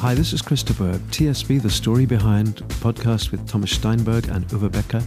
Hi, 0.00 0.14
this 0.14 0.32
is 0.32 0.40
Christopher. 0.40 0.98
TSB, 1.10 1.60
The 1.60 1.68
Story 1.68 2.06
Behind 2.06 2.56
podcast 2.80 3.32
with 3.32 3.46
Thomas 3.46 3.70
Steinberg 3.70 4.28
and 4.28 4.48
Uwe 4.48 4.72
Becker. 4.72 5.02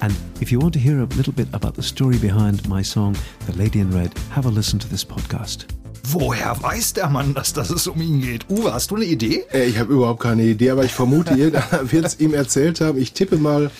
And 0.00 0.12
if 0.40 0.50
you 0.50 0.58
want 0.58 0.74
to 0.74 0.80
hear 0.80 0.98
a 0.98 1.04
little 1.14 1.32
bit 1.32 1.46
about 1.52 1.76
the 1.76 1.84
story 1.84 2.18
behind 2.18 2.68
my 2.68 2.82
song, 2.82 3.16
The 3.46 3.52
Lady 3.52 3.78
in 3.78 3.92
Red, 3.92 4.12
have 4.30 4.46
a 4.46 4.48
listen 4.48 4.80
to 4.80 4.88
this 4.88 5.04
podcast. 5.04 5.66
Woher 6.08 6.60
weiß 6.60 6.94
der 6.94 7.10
Mann, 7.10 7.32
dass, 7.32 7.52
dass 7.52 7.70
es 7.70 7.86
um 7.86 8.00
ihn 8.02 8.20
geht? 8.20 8.50
Uwe, 8.50 8.72
hast 8.72 8.90
du 8.90 8.96
eine 8.96 9.04
Idee? 9.04 9.44
Äh, 9.52 9.66
ich 9.66 9.78
habe 9.78 9.92
überhaupt 9.92 10.24
keine 10.24 10.42
Idee, 10.42 10.70
aber 10.70 10.84
ich 10.84 10.92
vermute, 10.92 11.34
irgendeiner 11.34 11.92
wird 11.92 12.04
es 12.04 12.18
ihm 12.18 12.34
erzählt 12.34 12.80
haben. 12.80 12.98
Ich 12.98 13.12
tippe 13.12 13.36
mal 13.36 13.70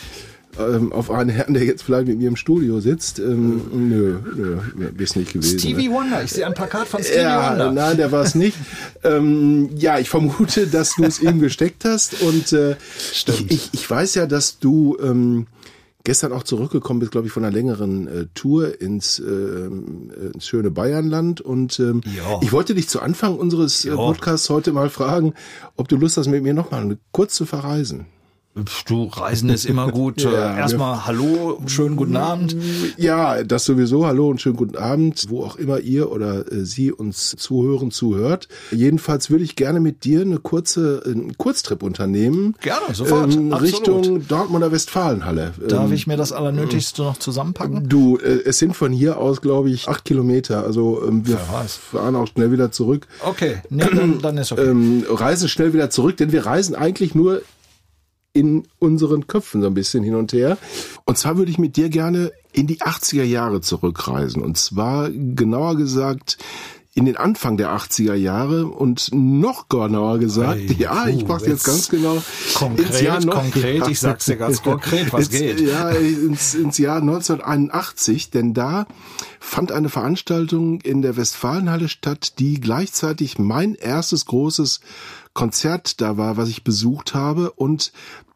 ähm, 0.58 0.92
auf 0.92 1.10
einen 1.10 1.30
Herrn, 1.30 1.54
der 1.54 1.64
jetzt 1.64 1.82
vielleicht 1.82 2.08
mit 2.08 2.18
mir 2.18 2.28
im 2.28 2.36
Studio 2.36 2.80
sitzt. 2.80 3.18
Ähm, 3.18 3.62
nö, 3.72 4.18
nö, 4.36 4.88
ist 4.98 5.16
nicht 5.16 5.32
gewesen. 5.32 5.58
Stevie 5.58 5.88
ne? 5.88 5.94
Wonder, 5.94 6.22
ich 6.22 6.32
sehe 6.32 6.46
ein 6.46 6.54
Plakat 6.54 6.88
von 6.88 7.02
Stevie 7.02 7.22
ja, 7.22 7.50
Wonder. 7.50 7.72
Nein, 7.72 7.96
der 7.96 8.12
war 8.12 8.22
es 8.22 8.34
nicht. 8.34 8.56
ähm, 9.04 9.70
ja, 9.76 9.98
ich 9.98 10.08
vermute, 10.08 10.66
dass 10.66 10.96
du 10.96 11.04
es 11.04 11.20
ihm 11.20 11.40
gesteckt 11.40 11.84
hast. 11.84 12.20
Und 12.22 12.52
äh, 12.52 12.76
ich, 13.12 13.50
ich, 13.50 13.70
ich 13.72 13.90
weiß 13.90 14.14
ja, 14.14 14.26
dass 14.26 14.58
du 14.58 14.96
ähm, 15.02 15.46
gestern 16.04 16.32
auch 16.32 16.42
zurückgekommen 16.42 17.00
bist, 17.00 17.12
glaube 17.12 17.26
ich, 17.26 17.32
von 17.32 17.44
einer 17.44 17.52
längeren 17.52 18.06
äh, 18.06 18.26
Tour 18.34 18.80
ins, 18.80 19.18
äh, 19.18 19.66
ins 20.34 20.46
schöne 20.46 20.70
Bayernland. 20.70 21.40
Und 21.40 21.80
ähm, 21.80 22.02
Ja. 22.04 22.40
ich 22.42 22.52
wollte 22.52 22.74
dich 22.74 22.88
zu 22.88 23.00
Anfang 23.00 23.36
unseres 23.38 23.84
äh, 23.84 23.88
Ja. 23.88 23.96
Podcasts 23.96 24.50
heute 24.50 24.72
mal 24.72 24.90
fragen, 24.90 25.34
ob 25.76 25.88
du 25.88 25.96
Lust 25.96 26.16
hast, 26.16 26.28
mit 26.28 26.42
mir 26.42 26.54
nochmal 26.54 26.98
kurz 27.10 27.34
zu 27.34 27.46
verreisen. 27.46 28.06
Du, 28.86 29.04
Reisen 29.06 29.48
ist 29.50 29.64
immer 29.64 29.90
gut. 29.90 30.22
Ja, 30.24 30.54
Äh, 30.54 30.58
Erstmal 30.60 31.06
Hallo, 31.06 31.60
schönen 31.66 31.96
guten 31.96 32.16
Abend. 32.16 32.56
Ja, 32.96 33.42
das 33.42 33.64
sowieso. 33.64 34.06
Hallo 34.06 34.28
und 34.28 34.40
schönen 34.40 34.56
guten 34.56 34.76
Abend, 34.76 35.26
wo 35.28 35.44
auch 35.44 35.56
immer 35.56 35.80
ihr 35.80 36.10
oder 36.12 36.50
äh, 36.50 36.64
Sie 36.64 36.92
uns 36.92 37.34
zuhören, 37.36 37.90
zuhört. 37.90 38.48
Jedenfalls 38.70 39.28
würde 39.28 39.42
ich 39.44 39.56
gerne 39.56 39.80
mit 39.80 40.04
dir 40.04 40.20
eine 40.20 40.38
kurze, 40.38 41.02
einen 41.04 41.36
Kurztrip 41.36 41.82
unternehmen. 41.82 42.54
Gerne, 42.60 42.94
sofort. 42.94 43.34
Ähm. 43.34 43.52
Richtung 43.52 44.26
Dortmunder 44.26 44.70
Westfalenhalle. 44.70 45.52
Darf 45.68 45.86
Ähm, 45.88 45.92
ich 45.92 46.06
mir 46.06 46.16
das 46.16 46.32
Allernötigste 46.32 47.02
noch 47.02 47.18
zusammenpacken? 47.18 47.88
Du, 47.88 48.18
äh, 48.18 48.42
es 48.44 48.58
sind 48.58 48.76
von 48.76 48.92
hier 48.92 49.18
aus, 49.18 49.40
glaube 49.42 49.70
ich, 49.70 49.88
acht 49.88 50.04
Kilometer. 50.04 50.64
Also 50.64 51.02
ähm, 51.06 51.26
wir 51.26 51.38
weiß. 51.52 51.74
fahren 51.76 52.14
auch 52.16 52.28
schnell 52.28 52.52
wieder 52.52 52.70
zurück. 52.70 53.08
Okay, 53.24 53.56
nee, 53.68 53.84
dann, 53.84 54.20
dann 54.22 54.38
ist 54.38 54.52
okay. 54.52 54.62
Ähm, 54.68 55.04
reisen 55.08 55.48
schnell 55.48 55.72
wieder 55.74 55.90
zurück, 55.90 56.16
denn 56.18 56.30
wir 56.32 56.46
reisen 56.46 56.74
eigentlich 56.76 57.14
nur 57.14 57.42
in 58.34 58.64
unseren 58.80 59.26
Köpfen 59.26 59.62
so 59.62 59.68
ein 59.68 59.74
bisschen 59.74 60.02
hin 60.02 60.16
und 60.16 60.32
her. 60.32 60.58
Und 61.06 61.16
zwar 61.16 61.38
würde 61.38 61.50
ich 61.50 61.58
mit 61.58 61.76
dir 61.76 61.88
gerne 61.88 62.32
in 62.52 62.66
die 62.66 62.80
80er 62.80 63.22
Jahre 63.22 63.60
zurückreisen. 63.60 64.42
Und 64.42 64.58
zwar 64.58 65.08
genauer 65.10 65.76
gesagt 65.76 66.36
in 66.96 67.06
den 67.06 67.16
Anfang 67.16 67.56
der 67.56 67.76
80er 67.76 68.14
Jahre 68.14 68.66
und 68.66 69.10
noch 69.12 69.68
genauer 69.68 70.18
gesagt, 70.18 70.60
Ei, 70.60 70.76
ja, 70.78 71.08
ich 71.08 71.26
mach's 71.26 71.44
jetzt 71.44 71.66
jetzt 71.66 71.66
ganz 71.66 71.88
genau. 71.88 72.22
konkret, 72.54 73.26
konkret, 73.28 73.88
ich 73.88 73.98
sag's 73.98 74.26
dir 74.26 74.36
ganz 74.36 74.62
konkret, 74.62 75.12
was 75.12 75.28
ins, 75.28 75.30
geht. 75.30 75.60
Ja, 75.60 75.90
ins, 75.90 76.54
ins 76.54 76.78
Jahr 76.78 76.98
1981, 76.98 78.30
denn 78.30 78.54
da 78.54 78.86
fand 79.40 79.72
eine 79.72 79.88
Veranstaltung 79.88 80.80
in 80.82 81.02
der 81.02 81.16
Westfalenhalle 81.16 81.88
statt, 81.88 82.38
die 82.38 82.60
gleichzeitig 82.60 83.40
mein 83.40 83.74
erstes 83.74 84.26
großes 84.26 84.80
Konzert 85.34 86.00
da 86.00 86.16
war, 86.16 86.36
was 86.36 86.48
ich 86.48 86.64
besucht 86.64 87.14
habe 87.14 87.50
und 87.52 87.92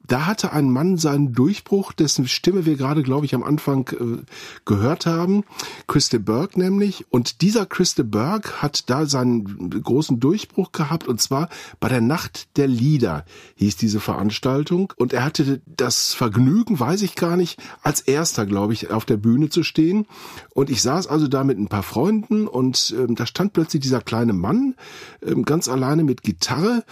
da 0.09 0.27
hatte 0.27 0.53
ein 0.53 0.71
Mann 0.71 0.97
seinen 0.97 1.33
Durchbruch, 1.35 1.93
dessen 1.93 2.27
Stimme 2.27 2.67
wir 2.67 2.77
gerade, 2.77 3.03
glaube 3.03 3.27
ich, 3.27 3.35
am 3.35 3.43
Anfang 3.43 3.89
äh, 3.89 4.25
gehört 4.65 5.07
haben. 5.07 5.45
Christe 5.87 6.19
Berg 6.19 6.57
nämlich. 6.57 7.07
Und 7.11 7.43
dieser 7.43 7.67
Christe 7.67 8.05
Berg 8.05 8.63
hat 8.63 8.89
da 8.91 9.07
seinen 9.07 9.71
großen 9.71 10.19
Durchbruch 10.19 10.73
gehabt. 10.73 11.07
Und 11.07 11.21
zwar 11.21 11.51
bei 11.79 11.89
der 11.89 12.01
Nacht 12.01 12.57
der 12.57 12.67
Lieder 12.67 13.27
hieß 13.57 13.77
diese 13.77 14.01
Veranstaltung. 14.01 14.93
Und 14.97 15.13
er 15.13 15.25
hatte 15.25 15.61
das 15.67 16.15
Vergnügen, 16.15 16.81
weiß 16.81 17.03
ich 17.03 17.15
gar 17.15 17.37
nicht, 17.37 17.61
als 17.83 18.01
erster, 18.01 18.47
glaube 18.47 18.73
ich, 18.73 18.91
auf 18.91 19.05
der 19.05 19.19
Bühne 19.19 19.51
zu 19.51 19.63
stehen. 19.63 20.07
Und 20.55 20.71
ich 20.71 20.81
saß 20.81 21.07
also 21.07 21.29
da 21.29 21.45
mit 21.45 21.59
ein 21.59 21.69
paar 21.69 21.83
Freunden 21.83 22.49
und 22.49 22.95
ähm, 22.99 23.15
da 23.15 23.27
stand 23.27 23.53
plötzlich 23.53 23.83
dieser 23.83 24.01
kleine 24.01 24.33
Mann 24.33 24.75
ähm, 25.23 25.45
ganz 25.45 25.69
alleine 25.69 26.03
mit 26.03 26.23
Gitarre 26.23 26.85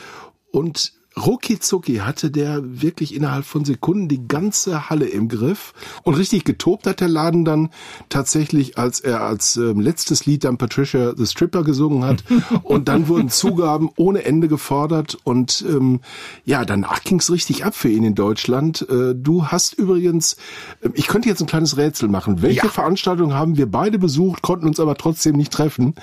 und 0.53 0.93
Rucki 1.19 1.59
Zucki 1.59 1.97
hatte 1.97 2.31
der 2.31 2.61
wirklich 2.83 3.15
innerhalb 3.15 3.47
von 3.47 3.65
Sekunden 3.65 4.07
die 4.07 4.29
ganze 4.29 4.91
Halle 4.91 5.07
im 5.07 5.29
Griff 5.29 5.73
und 6.03 6.13
richtig 6.15 6.45
getobt 6.45 6.87
hat 6.87 7.01
der 7.01 7.09
Laden 7.09 7.47
dann 7.47 7.71
tatsächlich, 8.11 8.77
als 8.77 9.01
er 9.01 9.23
als 9.23 9.57
ähm, 9.57 9.81
letztes 9.81 10.27
Lied 10.27 10.45
dann 10.45 10.59
Patricia 10.59 11.15
the 11.17 11.25
Stripper 11.25 11.65
gesungen 11.65 12.05
hat 12.05 12.23
und 12.65 12.89
dann 12.89 13.09
wurden 13.09 13.31
Zugaben 13.31 13.89
ohne 13.97 14.25
Ende 14.25 14.47
gefordert 14.47 15.17
und 15.25 15.65
ähm, 15.67 16.01
ja, 16.45 16.67
danach 16.67 17.03
ging's 17.03 17.31
richtig 17.31 17.65
ab 17.65 17.75
für 17.75 17.89
ihn 17.89 18.05
in 18.05 18.15
Deutschland. 18.15 18.87
Äh, 18.91 19.15
du 19.15 19.47
hast 19.47 19.73
übrigens, 19.73 20.37
ähm, 20.83 20.93
ich 20.97 21.07
könnte 21.07 21.31
jetzt 21.31 21.41
ein 21.41 21.47
kleines 21.47 21.79
Rätsel 21.79 22.11
machen. 22.11 22.43
Welche 22.43 22.67
Ja. 22.67 22.69
Veranstaltung 22.73 23.33
haben 23.33 23.57
wir 23.57 23.71
beide 23.71 23.99
besucht, 23.99 24.43
konnten 24.43 24.67
uns 24.67 24.79
aber 24.81 24.97
trotzdem 24.97 25.37
nicht 25.37 25.51
treffen? 25.53 25.95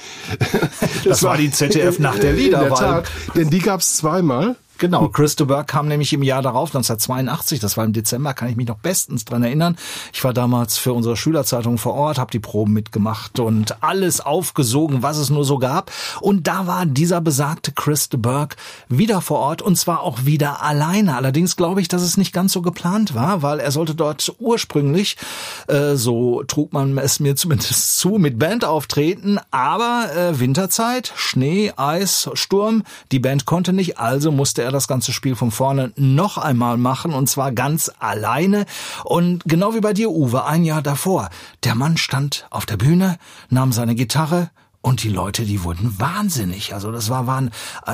Das 1.04 1.22
war 1.22 1.38
die 1.38 1.52
ZDF 1.52 2.00
Nacht 2.00 2.24
der 2.24 2.34
Lieder, 2.34 2.58
In 2.58 2.64
der 2.64 2.72
weil- 2.72 2.78
Tat, 3.04 3.12
denn 3.36 3.52
die 3.52 3.60
gab's 3.60 3.98
zweimal. 3.98 4.56
Genau, 4.84 5.08
Christo 5.08 5.46
Berg 5.46 5.68
kam 5.68 5.88
nämlich 5.88 6.12
im 6.12 6.24
Jahr 6.24 6.42
darauf, 6.42 6.76
1982, 6.76 7.62
das 7.62 7.78
war 7.78 7.86
im 7.86 7.94
Dezember, 7.94 8.34
kann 8.34 8.50
ich 8.50 8.58
mich 8.58 8.68
noch 8.68 8.80
bestens 8.80 9.24
dran 9.24 9.42
erinnern. 9.42 9.78
Ich 10.12 10.22
war 10.26 10.34
damals 10.34 10.78
für 10.78 10.92
unsere 10.92 11.16
Schülerzeitung 11.16 11.78
vor 11.78 11.94
Ort, 11.94 12.18
habe 12.18 12.32
die 12.32 12.42
Proben 12.42 12.74
mitgemacht 12.74 13.40
und 13.40 13.82
alles 13.82 14.20
aufgesogen, 14.20 15.02
was 15.02 15.16
es 15.16 15.30
nur 15.30 15.46
so 15.46 15.58
gab. 15.58 15.90
Und 16.20 16.48
da 16.48 16.68
war 16.68 16.86
dieser 16.86 17.22
besagte 17.22 17.72
Christo 17.72 18.18
Berg 18.18 18.58
wieder 18.90 19.22
vor 19.22 19.40
Ort 19.40 19.62
und 19.62 19.78
zwar 19.78 20.02
auch 20.02 20.26
wieder 20.26 20.62
alleine. 20.62 21.16
Allerdings 21.16 21.56
glaube 21.56 21.80
ich, 21.80 21.88
dass 21.88 22.02
es 22.02 22.18
nicht 22.18 22.34
ganz 22.34 22.52
so 22.52 22.62
geplant 22.62 23.16
war, 23.16 23.42
weil 23.42 23.62
er 23.62 23.72
sollte 23.72 23.96
dort 23.96 24.36
ursprünglich, 24.40 25.16
äh, 25.70 25.96
so 25.96 26.44
trug 26.44 26.74
man 26.74 26.98
es 26.98 27.22
mir 27.22 27.38
zumindest 27.38 28.00
zu, 28.00 28.18
mit 28.18 28.38
Band 28.38 28.66
auftreten, 28.66 29.40
aber 29.50 30.10
äh, 30.14 30.42
Winterzeit, 30.42 31.14
Schnee, 31.16 31.72
Eis, 31.78 32.30
Sturm, 32.34 32.84
die 33.14 33.20
Band 33.20 33.46
konnte 33.46 33.72
nicht, 33.72 33.98
also 33.98 34.30
musste 34.30 34.62
er 34.62 34.73
das 34.74 34.90
ganze 34.90 35.14
Spiel 35.14 35.36
von 35.36 35.52
vorne 35.52 35.94
noch 35.96 36.38
einmal 36.38 36.78
machen 36.78 37.14
und 37.14 37.30
zwar 37.30 37.54
ganz 37.54 37.90
alleine. 38.00 38.66
Und 39.06 39.44
genau 39.46 39.74
wie 39.74 39.80
bei 39.80 39.94
dir, 39.94 40.10
Uwe, 40.10 40.46
ein 40.46 40.66
Jahr 40.66 40.82
davor. 40.82 41.30
Der 41.64 41.76
Mann 41.76 41.96
stand 41.96 42.48
auf 42.50 42.66
der 42.66 42.78
Bühne, 42.78 43.18
nahm 43.50 43.72
seine 43.72 43.96
Gitarre, 43.96 44.50
und 44.84 45.02
die 45.02 45.10
Leute, 45.10 45.46
die 45.46 45.64
wurden 45.64 45.98
wahnsinnig. 45.98 46.74
Also 46.74 46.92
das 46.92 47.10
war, 47.10 47.26
waren, 47.26 47.52
äh, 47.88 47.92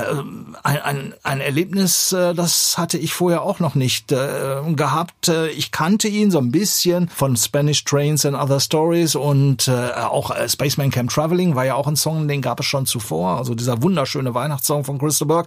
ein, 0.64 0.82
ein, 0.82 1.14
ein 1.22 1.40
Erlebnis, 1.40 2.10
äh, 2.10 2.34
das 2.34 2.78
hatte 2.78 2.98
ich 2.98 3.14
vorher 3.14 3.42
auch 3.42 3.60
noch 3.60 3.76
nicht 3.76 4.10
äh, 4.10 4.60
gehabt. 4.74 5.28
Ich 5.56 5.70
kannte 5.70 6.08
ihn 6.08 6.32
so 6.32 6.38
ein 6.38 6.50
bisschen 6.50 7.08
von 7.08 7.36
Spanish 7.36 7.84
Trains 7.84 8.26
and 8.26 8.36
Other 8.36 8.58
Stories 8.58 9.14
und 9.14 9.68
auch 9.68 10.34
Spaceman 10.48 10.90
Camp 10.90 11.10
Traveling 11.10 11.54
war 11.54 11.64
ja 11.64 11.76
auch 11.76 11.86
ein 11.86 11.94
Song, 11.94 12.26
den 12.26 12.42
gab 12.42 12.58
es 12.58 12.66
schon 12.66 12.86
zuvor. 12.86 13.36
Also 13.36 13.54
dieser 13.54 13.82
wunderschöne 13.82 14.34
Weihnachtssong 14.34 14.84
von 14.84 14.98
Christa 14.98 15.26
Berg. 15.26 15.46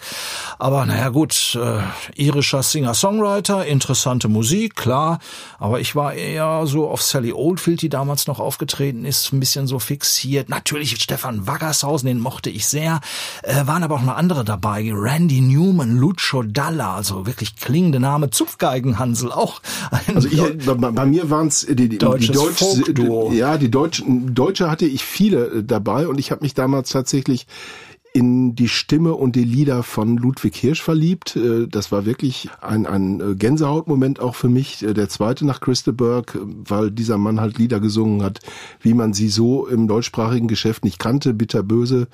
Aber 0.59 0.85
naja 0.85 1.09
gut, 1.09 1.57
irischer 2.15 2.63
Singer-Songwriter, 2.63 3.65
interessante 3.65 4.29
Musik, 4.29 4.75
klar. 4.75 5.19
Aber 5.59 5.81
ich 5.81 5.95
war 5.95 6.13
eher 6.13 6.65
so 6.67 6.87
auf 6.87 7.01
Sally 7.01 7.33
Oldfield, 7.33 7.81
die 7.81 7.89
damals 7.89 8.27
noch 8.27 8.39
aufgetreten 8.39 9.03
ist, 9.03 9.33
ein 9.33 9.41
bisschen 9.41 9.67
so 9.67 9.79
fixiert. 9.79 10.47
Natürlich 10.49 11.01
Stefan 11.01 11.32
Waggershausen, 11.47 12.07
den 12.07 12.19
mochte 12.19 12.49
ich 12.49 12.67
sehr. 12.67 13.01
Äh, 13.43 13.65
waren 13.65 13.83
aber 13.83 13.95
auch 13.95 14.01
noch 14.03 14.15
andere 14.15 14.43
dabei. 14.43 14.89
Randy 14.93 15.41
Newman, 15.41 15.97
Lucio 15.97 16.43
Dalla, 16.43 16.95
also 16.95 17.25
wirklich 17.25 17.55
klingende 17.55 17.99
Name. 17.99 18.29
Zupfgeigenhansel, 18.29 19.31
auch 19.31 19.61
Also 20.13 20.27
ich, 20.27 20.65
bei, 20.65 20.73
bei 20.73 21.05
mir 21.05 21.29
waren 21.29 21.47
es 21.47 21.65
die, 21.65 21.75
die, 21.75 21.89
die 21.89 21.97
Deutsches 21.97 22.35
Deutsch, 22.35 22.59
Folkduo. 22.59 23.31
ja, 23.31 23.57
die 23.57 23.71
Deutschen, 23.71 24.33
Deutsche 24.33 24.69
hatte 24.69 24.85
ich 24.85 25.03
viele 25.03 25.45
äh, 25.45 25.63
dabei 25.63 26.07
und 26.07 26.19
ich 26.19 26.31
habe 26.31 26.43
mich 26.43 26.53
damals 26.53 26.89
tatsächlich 26.89 27.47
in 28.13 28.55
die 28.55 28.67
Stimme 28.67 29.15
und 29.15 29.35
die 29.35 29.43
Lieder 29.43 29.81
von 29.81 30.17
Ludwig 30.17 30.55
Hirsch 30.55 30.83
verliebt. 30.83 31.35
Äh, 31.35 31.67
das 31.67 31.91
war 31.91 32.05
wirklich 32.05 32.49
ein, 32.61 32.85
ein 32.85 33.19
äh, 33.19 33.35
Gänsehautmoment 33.35 34.19
auch 34.19 34.35
für 34.35 34.49
mich. 34.49 34.83
Äh, 34.83 34.93
der 34.93 35.09
zweite 35.09 35.45
nach 35.45 35.59
Christeberg, 35.59 36.37
weil 36.43 36.91
dieser 36.91 37.17
Mann 37.17 37.41
halt 37.41 37.57
Lieder 37.57 37.79
gesungen 37.79 38.21
hat, 38.21 38.39
wie 38.79 38.93
man 38.93 39.13
sie 39.13 39.29
so 39.29 39.67
im 39.67 39.87
deutschsprachigen 39.87 40.47
Geschäft 40.47 40.85
nicht 40.85 40.99
kannte. 40.99 41.33
Bitterböse, 41.33 42.07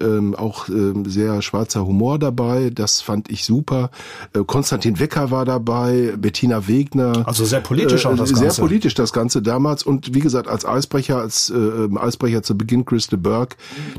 ähm, 0.00 0.34
auch 0.34 0.68
ähm, 0.68 1.04
sehr 1.04 1.42
schwarzer 1.42 1.86
Humor 1.86 2.18
dabei. 2.18 2.70
Das 2.70 3.00
fand 3.00 3.30
ich 3.30 3.44
super. 3.44 3.90
Äh, 4.34 4.40
Konstantin 4.44 4.98
Wecker 4.98 5.30
war 5.30 5.44
dabei, 5.44 6.14
Bettina 6.16 6.68
Wegner. 6.68 7.24
Also 7.26 7.44
sehr 7.44 7.60
politisch 7.60 8.06
auch 8.06 8.16
das 8.16 8.32
Ganze. 8.32 8.50
Sehr 8.54 8.62
politisch 8.62 8.94
das 8.94 9.12
Ganze 9.12 9.42
damals. 9.42 9.82
Und 9.82 10.14
wie 10.14 10.20
gesagt, 10.20 10.48
als 10.48 10.64
Eisbrecher, 10.64 11.18
als 11.18 11.50
äh, 11.50 11.88
Eisbrecher 11.96 12.42
zu 12.42 12.56
Beginn 12.56 12.84
Christa 12.84 13.16
Burke, 13.16 13.56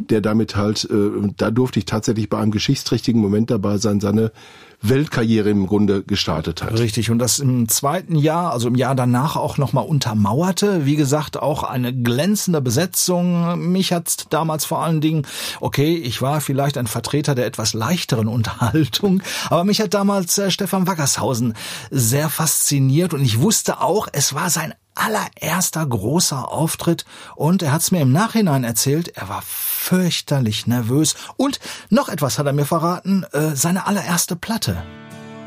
der 0.09 0.21
damit 0.21 0.55
halt, 0.55 0.87
äh, 0.89 1.29
da 1.37 1.51
durfte 1.51 1.79
ich 1.79 1.85
tatsächlich 1.85 2.29
bei 2.29 2.37
einem 2.37 2.51
geschichtsträchtigen 2.51 3.21
Moment 3.21 3.49
dabei 3.49 3.77
sein, 3.77 3.99
seine 3.99 4.31
Weltkarriere 4.81 5.49
im 5.49 5.65
Grunde 5.67 6.03
gestartet 6.03 6.61
hat. 6.61 6.77
Richtig. 6.77 7.09
Und 7.09 7.19
das 7.19 7.39
im 7.39 7.67
zweiten 7.67 8.15
Jahr, 8.15 8.51
also 8.51 8.67
im 8.67 8.75
Jahr 8.75 8.95
danach 8.95 9.35
auch 9.35 9.57
nochmal 9.57 9.85
untermauerte. 9.85 10.85
Wie 10.85 10.95
gesagt, 10.95 11.37
auch 11.37 11.63
eine 11.63 11.93
glänzende 11.93 12.61
Besetzung. 12.61 13.71
Mich 13.71 13.91
hat 13.91 14.27
damals 14.31 14.65
vor 14.65 14.83
allen 14.83 15.01
Dingen, 15.01 15.25
okay, 15.61 15.95
ich 15.95 16.21
war 16.21 16.41
vielleicht 16.41 16.77
ein 16.77 16.87
Vertreter 16.87 17.33
der 17.33 17.47
etwas 17.47 17.73
leichteren 17.73 18.27
Unterhaltung, 18.27 19.21
aber 19.49 19.63
mich 19.63 19.81
hat 19.81 19.93
damals 19.93 20.37
äh, 20.37 20.51
Stefan 20.51 20.87
Wackershausen 20.87 21.53
sehr 21.89 22.29
fasziniert 22.29 23.13
und 23.13 23.21
ich 23.23 23.39
wusste 23.39 23.81
auch, 23.81 24.07
es 24.11 24.33
war 24.33 24.49
sein 24.49 24.73
allererster 24.97 25.85
großer 25.85 26.51
Auftritt 26.51 27.05
und 27.35 27.61
er 27.61 27.71
hat's 27.71 27.91
mir 27.91 28.01
im 28.01 28.11
Nachhinein 28.11 28.63
erzählt, 28.63 29.09
er 29.09 29.29
war 29.29 29.41
fürchterlich 29.43 30.67
nervös 30.67 31.15
und 31.37 31.59
noch 31.89 32.09
etwas 32.09 32.39
hat 32.39 32.45
er 32.45 32.53
mir 32.53 32.65
verraten, 32.65 33.25
äh, 33.31 33.55
seine 33.55 33.87
allererste 33.87 34.35
Platte. 34.35 34.83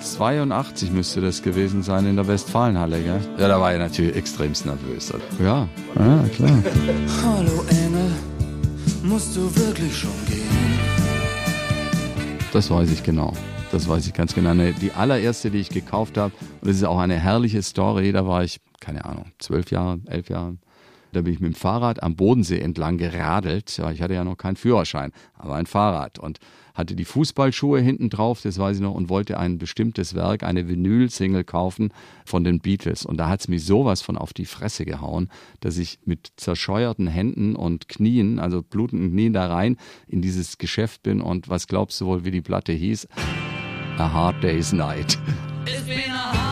82 0.00 0.90
müsste 0.92 1.20
das 1.20 1.42
gewesen 1.42 1.82
sein 1.82 2.06
in 2.06 2.16
der 2.16 2.26
Westfalenhalle, 2.26 3.02
gell? 3.02 3.20
Ja, 3.38 3.48
da 3.48 3.60
war 3.60 3.72
er 3.72 3.78
natürlich 3.78 4.16
extremst 4.16 4.64
nervös. 4.64 5.12
Ja, 5.38 5.68
ja, 5.94 6.24
klar. 6.34 6.62
Hallo 7.22 7.64
Engel, 7.68 8.10
musst 9.02 9.36
du 9.36 9.54
wirklich 9.56 9.96
schon 9.96 10.10
gehen? 10.26 10.48
Das 12.52 12.70
weiß 12.70 12.90
ich 12.90 13.02
genau. 13.02 13.32
Das 13.70 13.88
weiß 13.88 14.06
ich 14.06 14.14
ganz 14.14 14.34
genau. 14.34 14.54
Die 14.54 14.92
allererste, 14.92 15.50
die 15.50 15.58
ich 15.58 15.68
gekauft 15.68 16.16
habe, 16.16 16.32
und 16.60 16.68
das 16.68 16.76
ist 16.76 16.84
auch 16.84 16.98
eine 16.98 17.14
herrliche 17.14 17.62
Story, 17.62 18.10
da 18.10 18.26
war 18.26 18.42
ich, 18.42 18.60
keine 18.80 19.04
Ahnung, 19.04 19.26
zwölf 19.38 19.70
Jahre, 19.70 20.00
elf 20.06 20.28
Jahre. 20.28 20.56
Da 21.12 21.22
bin 21.22 21.32
ich 21.32 21.40
mit 21.40 21.54
dem 21.54 21.56
Fahrrad 21.56 22.02
am 22.02 22.14
Bodensee 22.14 22.60
entlang 22.60 22.96
geradelt. 22.96 23.80
Ich 23.92 24.02
hatte 24.02 24.14
ja 24.14 24.22
noch 24.22 24.36
keinen 24.36 24.56
Führerschein, 24.56 25.10
aber 25.34 25.56
ein 25.56 25.66
Fahrrad. 25.66 26.18
Und 26.18 26.38
hatte 26.74 26.94
die 26.94 27.04
Fußballschuhe 27.04 27.80
hinten 27.80 28.10
drauf, 28.10 28.40
das 28.42 28.58
weiß 28.58 28.76
ich 28.76 28.82
noch, 28.82 28.94
und 28.94 29.08
wollte 29.08 29.38
ein 29.38 29.58
bestimmtes 29.58 30.14
Werk, 30.14 30.44
eine 30.44 30.68
Vinyl-Single 30.68 31.44
kaufen 31.44 31.92
von 32.24 32.44
den 32.44 32.60
Beatles. 32.60 33.04
Und 33.04 33.16
da 33.18 33.28
hat 33.28 33.40
es 33.40 33.48
mich 33.48 33.64
sowas 33.64 34.02
von 34.02 34.16
auf 34.16 34.32
die 34.32 34.46
Fresse 34.46 34.84
gehauen, 34.84 35.28
dass 35.58 35.78
ich 35.78 35.98
mit 36.04 36.32
zerscheuerten 36.36 37.08
Händen 37.08 37.56
und 37.56 37.88
Knien, 37.88 38.38
also 38.38 38.62
blutenden 38.62 39.10
Knien 39.10 39.32
da 39.32 39.48
rein 39.48 39.76
in 40.06 40.22
dieses 40.22 40.58
Geschäft 40.58 41.02
bin. 41.02 41.20
Und 41.20 41.48
was 41.48 41.66
glaubst 41.66 42.00
du 42.00 42.06
wohl, 42.06 42.24
wie 42.24 42.30
die 42.30 42.40
Platte 42.40 42.72
hieß? 42.72 43.08
A 43.98 44.12
Hard 44.12 44.42
Day's 44.42 44.72
Night. 44.72 45.18
It's 45.66 45.82
been 45.82 46.10
a 46.10 46.32
hard 46.32 46.49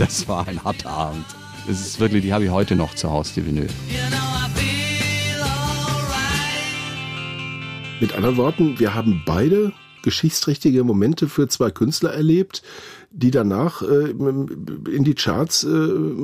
das 0.00 0.26
war 0.26 0.48
ein 0.48 0.64
harter 0.64 0.88
Abend. 0.88 1.26
Das 1.66 1.78
ist 1.78 2.00
wirklich, 2.00 2.22
die 2.22 2.32
habe 2.32 2.44
ich 2.44 2.50
heute 2.50 2.74
noch 2.74 2.94
zu 2.94 3.10
Hause, 3.10 3.34
die 3.36 3.46
Vinyl. 3.46 3.68
Mit 8.00 8.14
anderen 8.14 8.38
Worten, 8.38 8.78
wir 8.78 8.94
haben 8.94 9.22
beide 9.26 9.72
geschichtsträchtige 10.02 10.84
Momente 10.84 11.28
für 11.28 11.48
zwei 11.48 11.70
Künstler 11.70 12.14
erlebt, 12.14 12.62
die 13.12 13.32
danach 13.32 13.82
äh, 13.82 14.10
in 14.10 15.02
die 15.02 15.14
Charts 15.14 15.64
äh, 15.64 15.68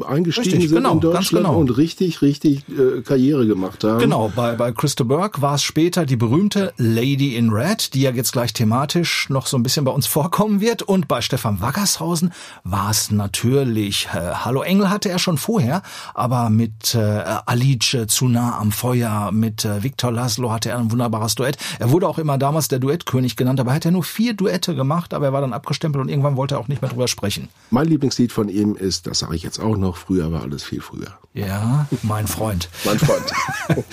eingestiegen 0.07 0.53
Richtig, 0.53 0.69
sind 0.71 0.79
genau, 0.79 0.93
in 0.93 1.01
Deutschland 1.01 1.47
genau. 1.47 1.59
und 1.59 1.77
richtig, 1.77 2.23
richtig 2.23 2.63
äh, 2.69 3.03
Karriere 3.03 3.45
gemacht 3.45 3.83
haben. 3.83 3.99
Genau, 3.99 4.31
bei, 4.35 4.55
bei 4.55 4.71
Christa 4.71 5.03
Burke 5.03 5.43
war 5.43 5.57
es 5.57 5.63
später 5.63 6.07
die 6.07 6.15
berühmte 6.15 6.73
Lady 6.77 7.35
in 7.35 7.51
Red, 7.51 7.93
die 7.95 8.03
ja 8.03 8.13
jetzt 8.13 8.31
gleich 8.31 8.53
thematisch 8.53 9.29
noch 9.31 9.49
so 9.49 9.57
ein 9.57 9.65
bisschen 9.65 9.85
bei 9.85 9.91
uns 9.91 10.07
vorkommen 10.07 10.61
wird. 10.61 10.83
Und 10.83 11.09
bei 11.09 11.23
Stefan 11.23 11.61
Wackershausen 11.61 12.33
war 12.63 12.91
es 12.91 13.11
natürlich, 13.11 14.07
äh, 14.15 14.19
Hallo 14.45 14.63
Engel 14.63 14.89
hatte 14.89 15.09
er 15.09 15.19
schon 15.19 15.39
vorher, 15.39 15.83
aber 16.15 16.51
mit 16.51 16.95
äh, 16.95 16.99
Alice 17.47 18.07
zu 18.07 18.29
nah 18.29 18.61
am 18.61 18.71
Feuer, 18.71 19.33
mit 19.33 19.65
äh, 19.65 19.83
Viktor 19.83 20.13
Laszlo 20.13 20.53
hatte 20.53 20.71
er 20.71 20.79
ein 20.79 20.93
wunderbares 20.93 21.35
Duett. 21.35 21.59
Er 21.81 21.91
wurde 21.91 22.07
auch 22.07 22.19
immer 22.19 22.39
damals 22.39 22.69
der 22.69 22.79
Duettkönig 22.79 23.35
genannt, 23.35 23.59
aber 23.59 23.73
er 23.73 23.77
hat 23.77 23.85
ja 23.85 23.91
nur 23.91 24.05
vier 24.05 24.35
Duette 24.35 24.77
gemacht, 24.77 25.13
aber 25.15 25.27
er 25.27 25.33
war 25.33 25.41
dann 25.41 25.53
abgestempelt 25.53 26.01
und 26.01 26.09
irgendwann 26.09 26.37
wollte 26.37 26.55
er 26.55 26.61
auch 26.61 26.69
nicht 26.69 26.76
mehr 26.83 26.91
drüber 26.91 27.09
sprechen. 27.09 27.49
Mein 27.71 27.87
Lieblingslied 27.87 28.33
von 28.33 28.49
ihm 28.49 28.77
ist, 28.77 29.07
das 29.07 29.21
sage 29.21 29.37
ich 29.37 29.43
jetzt 29.43 29.59
auch 29.59 29.77
noch, 29.77 29.97
früher 29.97 30.33
war 30.33 30.43
alles 30.43 30.63
viel 30.63 30.81
früher. 30.81 31.19
Ja, 31.35 31.87
mein 32.03 32.27
Freund. 32.27 32.69
Mein 32.85 32.99
Freund. 32.99 33.33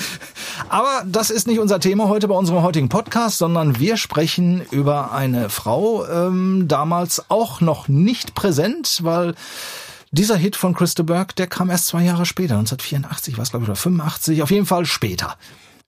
Aber 0.69 1.03
das 1.05 1.29
ist 1.29 1.47
nicht 1.47 1.59
unser 1.59 1.79
Thema 1.79 2.07
heute 2.07 2.27
bei 2.27 2.35
unserem 2.35 2.61
heutigen 2.61 2.89
Podcast, 2.89 3.37
sondern 3.37 3.79
wir 3.79 3.97
sprechen 3.97 4.61
über 4.71 5.11
eine 5.11 5.49
Frau, 5.49 6.05
ähm, 6.07 6.67
damals 6.67 7.29
auch 7.29 7.61
noch 7.61 7.87
nicht 7.87 8.35
präsent, 8.35 8.99
weil 9.03 9.35
dieser 10.11 10.37
Hit 10.37 10.55
von 10.55 10.73
Christa 10.75 11.03
Burke, 11.03 11.33
der 11.35 11.47
kam 11.47 11.69
erst 11.69 11.87
zwei 11.87 12.03
Jahre 12.03 12.25
später, 12.25 12.57
1984 12.57 13.37
war 13.37 13.43
es 13.43 13.49
glaube 13.49 13.63
ich 13.63 13.69
oder 13.69 13.75
85, 13.75 14.43
auf 14.43 14.51
jeden 14.51 14.65
Fall 14.65 14.85
später. 14.85 15.37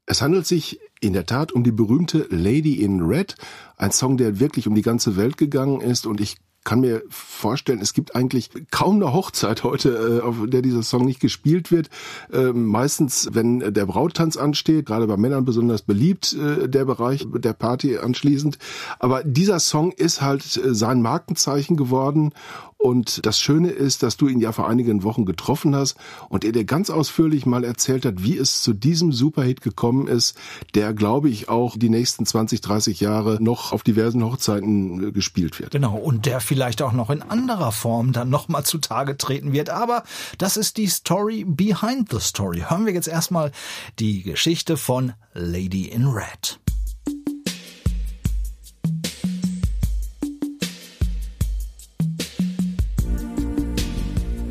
Es 0.08 0.22
handelt 0.22 0.46
sich 0.46 0.80
in 1.00 1.14
der 1.14 1.26
Tat 1.26 1.52
um 1.52 1.64
die 1.64 1.72
berühmte 1.72 2.28
Lady 2.30 2.82
in 2.82 3.02
Red, 3.02 3.36
ein 3.78 3.92
Song, 3.92 4.18
der 4.18 4.40
wirklich 4.40 4.68
um 4.68 4.76
die 4.76 4.82
ganze 4.82 5.16
Welt 5.16 5.38
gegangen 5.38 5.82
ist 5.82 6.06
und 6.06 6.22
ich 6.22 6.38
kann 6.66 6.82
mir 6.82 7.04
vorstellen, 7.10 7.80
es 7.80 7.94
gibt 7.94 8.16
eigentlich 8.16 8.50
kaum 8.72 8.96
eine 8.96 9.14
Hochzeit 9.14 9.64
heute, 9.64 10.20
äh, 10.20 10.22
auf 10.22 10.36
der 10.48 10.62
dieser 10.62 10.84
Song 10.84 11.06
nicht 11.06 11.22
gespielt 11.22 11.72
wird. 11.72 11.90
Ähm, 12.34 12.66
meistens, 12.66 13.30
wenn 13.32 13.60
der 13.60 13.86
Brauttanz 13.86 14.36
ansteht, 14.36 14.88
gerade 14.88 15.08
bei 15.08 15.16
Männern 15.16 15.46
besonders 15.46 15.84
beliebt, 15.84 16.34
äh, 16.34 16.68
der 16.68 16.84
Bereich 16.86 17.26
der 17.34 17.54
Party 17.54 17.98
anschließend. 17.98 18.58
Aber 19.00 19.24
dieser 19.24 19.60
Song 19.60 19.92
ist 19.92 20.22
halt 20.22 20.58
äh, 20.58 20.74
sein 20.74 21.02
Markenzeichen 21.02 21.78
geworden 21.78 22.34
und 22.78 23.26
das 23.26 23.40
Schöne 23.40 23.70
ist, 23.70 24.04
dass 24.04 24.16
du 24.16 24.28
ihn 24.28 24.40
ja 24.40 24.52
vor 24.52 24.70
einigen 24.70 25.02
Wochen 25.02 25.26
getroffen 25.26 25.76
hast 25.76 25.98
und 26.30 26.46
er 26.46 26.52
dir 26.52 26.66
ganz 26.66 26.92
ausführlich 26.92 27.48
mal 27.48 27.64
erzählt 27.64 28.06
hat, 28.06 28.24
wie 28.24 28.38
es 28.38 28.62
zu 28.62 28.74
diesem 28.74 29.12
Superhit 29.12 29.62
gekommen 29.62 30.08
ist, 30.08 30.38
der, 30.76 30.94
glaube 30.94 31.30
ich, 31.30 31.50
auch 31.50 31.78
die 31.78 31.90
nächsten 31.90 32.28
20, 32.28 32.62
30 32.62 33.00
Jahre 33.00 33.42
noch 33.42 33.72
auf 33.72 33.82
diversen 33.82 34.24
Hochzeiten 34.24 35.08
äh, 35.08 35.12
gespielt 35.12 35.60
wird. 35.60 35.72
Genau, 35.72 35.98
und 35.98 36.28
der 36.28 36.40
vielleicht 36.40 36.82
auch 36.82 36.94
noch 36.94 37.10
in 37.10 37.24
anderer 37.24 37.72
Form 37.72 38.14
dann 38.14 38.30
nochmal 38.30 38.66
zutage 38.66 39.18
treten 39.18 39.52
wird. 39.52 39.70
Aber 39.72 40.04
das 40.38 40.56
ist 40.56 40.78
die 40.78 40.88
Story 40.88 41.44
behind 41.48 42.12
the 42.12 42.20
story. 42.20 42.66
Hören 42.68 42.86
wir 42.86 42.94
jetzt 42.94 43.08
erstmal 43.08 43.52
die 44.00 44.22
Geschichte 44.22 44.78
von 44.78 45.14
Lady 45.34 45.86
in 45.86 46.08
Red. 46.08 46.60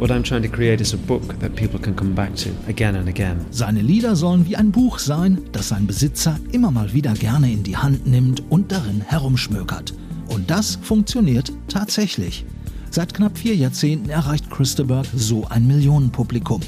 What 0.05 0.11
I'm 0.11 0.23
trying 0.23 0.43
to 0.43 0.55
create 0.55 0.83
is 0.83 0.93
a 0.93 0.99
book 0.99 1.41
that 1.41 1.57
people 1.57 1.81
can 1.81 1.97
come 1.97 2.15
back 2.15 2.37
to 2.37 2.51
again 2.69 2.95
and 2.95 3.09
again. 3.09 3.47
Seine 3.51 3.81
Lieder 3.81 4.15
sollen 4.17 4.47
wie 4.47 4.55
ein 4.55 4.71
Buch 4.71 4.99
sein, 4.99 5.39
das 5.53 5.71
sein 5.71 5.87
Besitzer 5.87 6.39
immer 6.53 6.71
mal 6.71 6.93
wieder 6.93 7.15
gerne 7.15 7.51
in 7.51 7.63
die 7.63 7.79
Hand 7.79 8.07
nimmt 8.07 8.43
und 8.51 8.71
darin 8.71 9.01
herumschmökert. 9.01 9.95
Und 10.29 10.51
das 10.51 10.77
funktioniert 10.83 11.53
tatsächlich. 11.69 12.45
Seit 12.91 13.15
knapp 13.15 13.39
vier 13.39 13.57
Jahrzehnten 13.57 14.11
erreicht 14.11 14.51
Christaberg 14.51 15.07
so 15.15 15.47
ein 15.49 15.67
Millionenpublikum. 15.67 16.61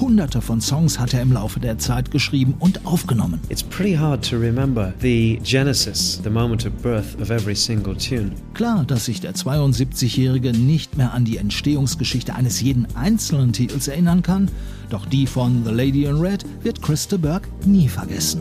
Hunderte 0.00 0.40
von 0.40 0.60
Songs 0.60 0.98
hat 0.98 1.14
er 1.14 1.22
im 1.22 1.32
Laufe 1.32 1.60
der 1.60 1.78
Zeit 1.78 2.10
geschrieben 2.10 2.54
und 2.58 2.84
aufgenommen. 2.86 3.40
It's 3.48 3.62
pretty 3.62 3.94
hard 3.94 4.28
to 4.28 4.36
remember 4.36 4.92
the 5.00 5.38
genesis, 5.42 6.20
the 6.22 6.30
moment 6.30 6.66
of 6.66 6.72
birth 6.82 7.20
of 7.20 7.30
every 7.30 7.54
single 7.54 7.96
tune. 7.96 8.32
Klar, 8.54 8.84
dass 8.84 9.06
sich 9.06 9.20
der 9.20 9.34
72-Jährige 9.34 10.52
nicht 10.52 10.96
mehr 10.96 11.12
an 11.12 11.24
die 11.24 11.36
Entstehungsgeschichte 11.36 12.34
eines 12.34 12.60
jeden 12.60 12.86
einzelnen 12.94 13.52
Titels 13.52 13.88
erinnern 13.88 14.22
kann, 14.22 14.50
doch 14.90 15.06
die 15.06 15.26
von 15.26 15.64
The 15.64 15.72
Lady 15.72 16.04
in 16.04 16.20
Red 16.20 16.44
wird 16.62 16.82
Christaberg 16.82 17.48
nie 17.64 17.88
vergessen. 17.88 18.40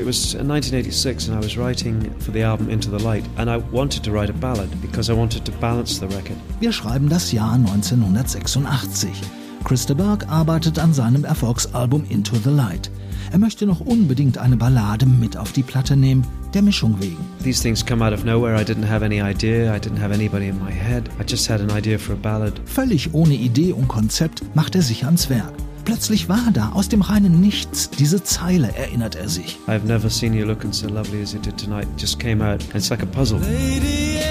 It 0.00 0.06
was 0.06 0.32
in 0.32 0.48
1986 0.48 1.28
and 1.28 1.36
I 1.36 1.40
was 1.40 1.58
writing 1.58 2.10
for 2.20 2.32
the 2.32 2.42
album 2.42 2.70
Into 2.70 2.88
the 2.88 3.04
Light 3.04 3.22
and 3.36 3.50
I 3.50 3.58
wanted 3.58 4.02
to 4.04 4.10
write 4.10 4.30
a 4.30 4.32
ballad 4.32 4.70
because 4.80 5.10
I 5.10 5.12
wanted 5.12 5.44
to 5.44 5.52
balance 5.60 6.00
the 6.00 6.06
record. 6.06 6.38
Wir 6.58 6.72
schreiben 6.72 7.10
das 7.10 7.32
Jahr 7.32 7.52
1986. 7.52 9.20
Christaberg 9.62 10.26
arbeitet 10.26 10.78
an 10.78 10.94
seinem 10.94 11.24
Erfolgsalbum 11.24 12.06
Into 12.08 12.36
the 12.36 12.48
Light. 12.48 12.90
Er 13.30 13.38
möchte 13.38 13.66
noch 13.66 13.80
unbedingt 13.80 14.38
eine 14.38 14.56
Ballade 14.56 15.04
mit 15.04 15.36
auf 15.36 15.52
die 15.52 15.62
Platte 15.62 15.98
nehmen, 15.98 16.26
der 16.54 16.62
Mischung 16.62 16.98
wegen. 16.98 17.18
These 17.44 17.60
things 17.60 17.84
come 17.84 18.02
out 18.02 18.14
of 18.14 18.24
nowhere. 18.24 18.58
I 18.58 18.64
didn't 18.64 18.88
have 18.88 19.04
any 19.04 19.20
idea. 19.20 19.76
I 19.76 19.78
didn't 19.78 20.00
have 20.00 20.14
anybody 20.14 20.48
in 20.48 20.58
my 20.64 20.72
head. 20.72 21.10
I 21.20 21.30
just 21.30 21.50
had 21.50 21.60
an 21.60 21.70
idea 21.76 21.98
for 21.98 22.14
a 22.14 22.18
ballad. 22.22 22.58
Völlig 22.64 23.12
ohne 23.12 23.34
Idee 23.34 23.74
und 23.74 23.86
Konzept 23.86 24.42
macht 24.54 24.74
er 24.74 24.82
sich 24.82 25.04
ans 25.04 25.28
Werk. 25.28 25.52
Plötzlich 25.84 26.28
war 26.28 26.50
da 26.52 26.70
aus 26.72 26.88
dem 26.88 27.02
reinen 27.02 27.40
Nichts 27.40 27.90
diese 27.90 28.22
Zeile, 28.22 28.74
erinnert 28.76 29.14
er 29.16 29.28
sich. 29.28 29.58
I've 29.66 29.84
never 29.84 30.08
seen 30.10 30.34
you 30.34 30.44
looking 30.44 30.72
so 30.72 30.88
lovely 30.88 31.22
as 31.22 31.32
you 31.32 31.40
did 31.40 31.56
tonight. 31.56 31.88
It 31.96 32.00
just 32.00 32.18
came 32.18 32.42
out. 32.42 32.62
It's 32.74 32.90
like 32.90 33.02
a 33.02 33.06
puzzle. 33.06 33.40
Lady 33.40 34.29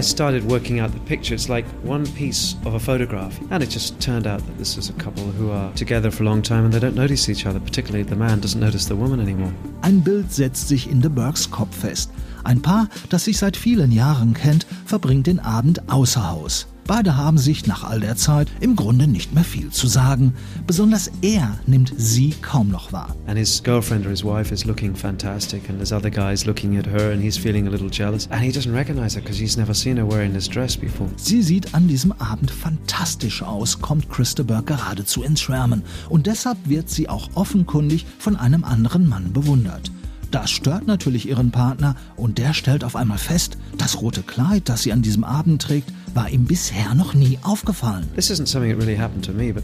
I 0.00 0.02
started 0.02 0.48
working 0.48 0.80
out 0.80 0.92
the 0.92 1.00
picture. 1.00 1.34
It's 1.34 1.50
like 1.50 1.66
one 1.84 2.06
piece 2.14 2.56
of 2.64 2.72
a 2.72 2.80
photograph. 2.80 3.38
And 3.50 3.62
it 3.62 3.68
just 3.68 4.00
turned 4.00 4.26
out 4.26 4.40
that 4.46 4.56
this 4.56 4.78
is 4.78 4.88
a 4.88 4.94
couple 4.94 5.24
who 5.24 5.50
are 5.50 5.70
together 5.74 6.10
for 6.10 6.22
a 6.22 6.26
long 6.26 6.40
time 6.40 6.64
and 6.64 6.72
they 6.72 6.80
don't 6.80 6.94
notice 6.94 7.28
each 7.28 7.44
other. 7.44 7.60
Particularly 7.60 8.02
the 8.02 8.16
man 8.16 8.40
doesn't 8.40 8.58
notice 8.58 8.86
the 8.86 8.96
woman 8.96 9.20
anymore. 9.20 9.52
Ein 9.82 10.00
Bild 10.00 10.32
setzt 10.32 10.68
sich 10.68 10.90
in 10.90 11.02
de 11.02 11.10
Burks 11.10 11.50
Kopf 11.50 11.76
fest. 11.76 12.10
Ein 12.44 12.62
Paar, 12.62 12.88
das 13.10 13.26
sich 13.26 13.36
seit 13.36 13.58
vielen 13.58 13.92
Jahren 13.92 14.32
kennt, 14.32 14.66
verbringt 14.86 15.26
den 15.26 15.38
Abend 15.38 15.90
außer 15.90 16.30
Haus. 16.30 16.66
Beide 16.90 17.16
haben 17.16 17.38
sich 17.38 17.68
nach 17.68 17.84
all 17.84 18.00
der 18.00 18.16
Zeit 18.16 18.48
im 18.58 18.74
Grunde 18.74 19.06
nicht 19.06 19.32
mehr 19.32 19.44
viel 19.44 19.70
zu 19.70 19.86
sagen. 19.86 20.34
Besonders 20.66 21.08
er 21.22 21.56
nimmt 21.68 21.92
sie 21.96 22.34
kaum 22.42 22.68
noch 22.68 22.92
wahr. 22.92 23.14
And 23.28 23.38
his 23.38 23.62
girlfriend 23.62 24.06
or 24.06 24.10
his 24.10 24.24
wife 24.24 24.52
is 24.52 24.64
looking 24.64 24.96
fantastic, 24.96 25.68
and 25.68 25.78
there's 25.78 25.92
other 25.92 26.10
guys 26.10 26.46
looking 26.46 26.78
at 26.78 26.86
her, 26.86 27.12
and 27.12 27.22
he's 27.22 27.38
feeling 27.38 27.68
a 27.68 27.70
little 27.70 27.88
jealous. 27.88 28.26
And 28.32 28.42
he 28.42 28.50
doesn't 28.50 28.74
recognize 28.74 29.14
her 29.14 29.22
because 29.22 29.40
he's 29.40 29.56
never 29.56 29.72
seen 29.72 29.98
her 29.98 30.04
wearing 30.04 30.32
this 30.32 30.48
dress 30.48 30.76
before. 30.76 31.08
Sie 31.14 31.42
sieht 31.42 31.76
an 31.76 31.86
diesem 31.86 32.10
Abend 32.18 32.50
fantastisch 32.50 33.40
aus, 33.40 33.80
kommt 33.80 34.10
Christa 34.10 34.42
Burke 34.42 34.74
geradezu 34.74 35.22
ins 35.22 35.40
Schwärmen. 35.40 35.84
Und 36.08 36.26
deshalb 36.26 36.58
wird 36.64 36.90
sie 36.90 37.08
auch 37.08 37.30
offenkundig 37.34 38.04
von 38.18 38.34
einem 38.34 38.64
anderen 38.64 39.08
Mann 39.08 39.32
bewundert. 39.32 39.92
Das 40.30 40.50
stört 40.50 40.86
natürlich 40.86 41.28
ihren 41.28 41.50
Partner 41.50 41.96
und 42.16 42.38
der 42.38 42.54
stellt 42.54 42.84
auf 42.84 42.94
einmal 42.94 43.18
fest, 43.18 43.58
das 43.78 44.00
rote 44.00 44.22
Kleid, 44.22 44.68
das 44.68 44.82
sie 44.82 44.92
an 44.92 45.02
diesem 45.02 45.24
Abend 45.24 45.60
trägt, 45.60 45.92
war 46.14 46.30
ihm 46.30 46.44
bisher 46.44 46.94
noch 46.94 47.14
nie 47.14 47.38
aufgefallen. 47.42 48.06
Really 48.16 48.96
me, 49.32 49.54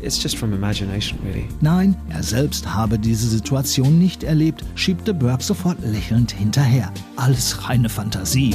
really. 1.25 1.49
Nein, 1.61 1.97
er 2.09 2.23
selbst 2.23 2.75
habe 2.75 2.99
diese 2.99 3.29
Situation 3.29 3.99
nicht 3.99 4.25
erlebt, 4.25 4.65
schiebt 4.75 5.07
de 5.07 5.15
Burke 5.15 5.43
sofort 5.43 5.79
lächelnd 5.83 6.33
hinterher. 6.33 6.93
Alles 7.17 7.69
reine 7.69 7.89
Fantasie. 7.89 8.55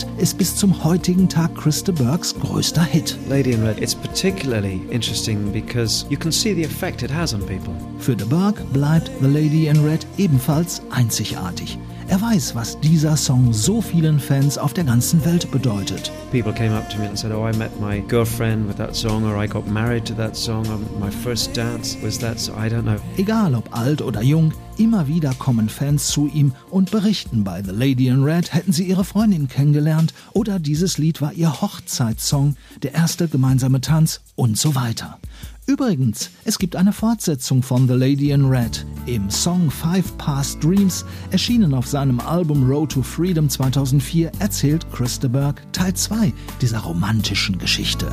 Red 0.00 0.20
ist 0.20 0.38
bis 0.38 0.56
zum 0.56 0.84
heutigen 0.84 1.28
Tag 1.28 1.54
Christa 1.54 1.92
Burkes 1.92 2.34
größter 2.34 2.82
Hit. 2.82 3.16
Lady 3.28 3.52
in 3.52 3.62
Red, 3.62 3.80
it's 3.80 3.94
particularly 3.94 4.80
interesting 4.90 5.52
because 5.52 6.06
you 6.08 6.16
can 6.16 6.32
see 6.32 6.54
the 6.54 6.64
effect 6.64 7.02
it 7.02 7.10
has 7.10 7.34
on 7.34 7.40
people. 7.40 7.74
Für 7.98 8.16
de 8.16 8.26
Burke 8.26 8.62
bleibt 8.72 9.10
The 9.20 9.26
Lady 9.26 9.66
in 9.66 9.84
Red 9.84 10.06
ebenfalls 10.16 10.80
einzigartig. 10.90 11.78
Er 12.08 12.20
weiß, 12.20 12.54
was 12.54 12.78
dieser 12.80 13.16
Song 13.16 13.52
so 13.52 13.80
vielen 13.80 14.18
Fans 14.18 14.58
auf 14.58 14.72
der 14.72 14.84
ganzen 14.84 15.24
Welt 15.24 15.50
bedeutet. 15.50 16.10
People 16.32 16.52
came 16.52 16.76
up 16.76 16.88
to 16.90 16.98
me 16.98 17.06
and 17.06 17.18
said, 17.18 17.32
Oh, 17.32 17.46
I 17.46 17.56
met 17.56 17.70
my 17.80 18.00
girlfriend 18.00 18.66
with 18.66 18.76
that 18.78 18.96
song, 18.96 19.24
or 19.24 19.36
I 19.36 19.46
got 19.46 19.68
married 19.68 20.06
to 20.06 20.14
that 20.14 20.34
song, 20.34 20.66
or 20.68 20.78
my 20.98 21.10
first 21.10 21.56
dance 21.56 21.96
was 22.02 22.18
that 22.18 22.40
song. 22.40 22.56
I 22.58 22.68
don't 22.68 22.84
know. 22.84 22.98
Egal 23.16 23.54
ob 23.54 23.68
alt 23.70 24.02
oder 24.02 24.22
jung, 24.22 24.52
immer 24.80 25.06
wieder 25.06 25.34
kommen 25.34 25.68
Fans 25.68 26.08
zu 26.08 26.26
ihm 26.26 26.52
und 26.70 26.90
berichten, 26.90 27.44
bei 27.44 27.62
The 27.62 27.70
Lady 27.70 28.08
in 28.08 28.24
Red 28.24 28.54
hätten 28.54 28.72
sie 28.72 28.84
ihre 28.84 29.04
Freundin 29.04 29.46
kennengelernt 29.46 30.14
oder 30.32 30.58
dieses 30.58 30.96
Lied 30.96 31.20
war 31.20 31.34
ihr 31.34 31.60
Hochzeitssong, 31.60 32.56
der 32.82 32.94
erste 32.94 33.28
gemeinsame 33.28 33.82
Tanz 33.82 34.22
und 34.36 34.58
so 34.58 34.74
weiter. 34.74 35.18
Übrigens, 35.66 36.30
es 36.44 36.58
gibt 36.58 36.76
eine 36.76 36.94
Fortsetzung 36.94 37.62
von 37.62 37.86
The 37.86 37.94
Lady 37.94 38.30
in 38.30 38.46
Red. 38.46 38.86
Im 39.04 39.30
Song 39.30 39.70
Five 39.70 40.16
Past 40.16 40.64
Dreams, 40.64 41.04
erschienen 41.30 41.74
auf 41.74 41.86
seinem 41.86 42.18
Album 42.18 42.68
Road 42.68 42.92
to 42.92 43.02
Freedom 43.02 43.48
2004, 43.48 44.32
erzählt 44.38 44.90
Christa 44.92 45.28
Burke 45.28 45.62
Teil 45.72 45.92
2 45.92 46.32
dieser 46.62 46.78
romantischen 46.78 47.58
Geschichte. 47.58 48.10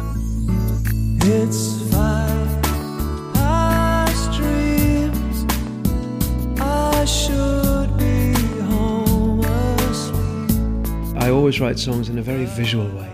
It's 1.23 1.75
five 1.89 2.66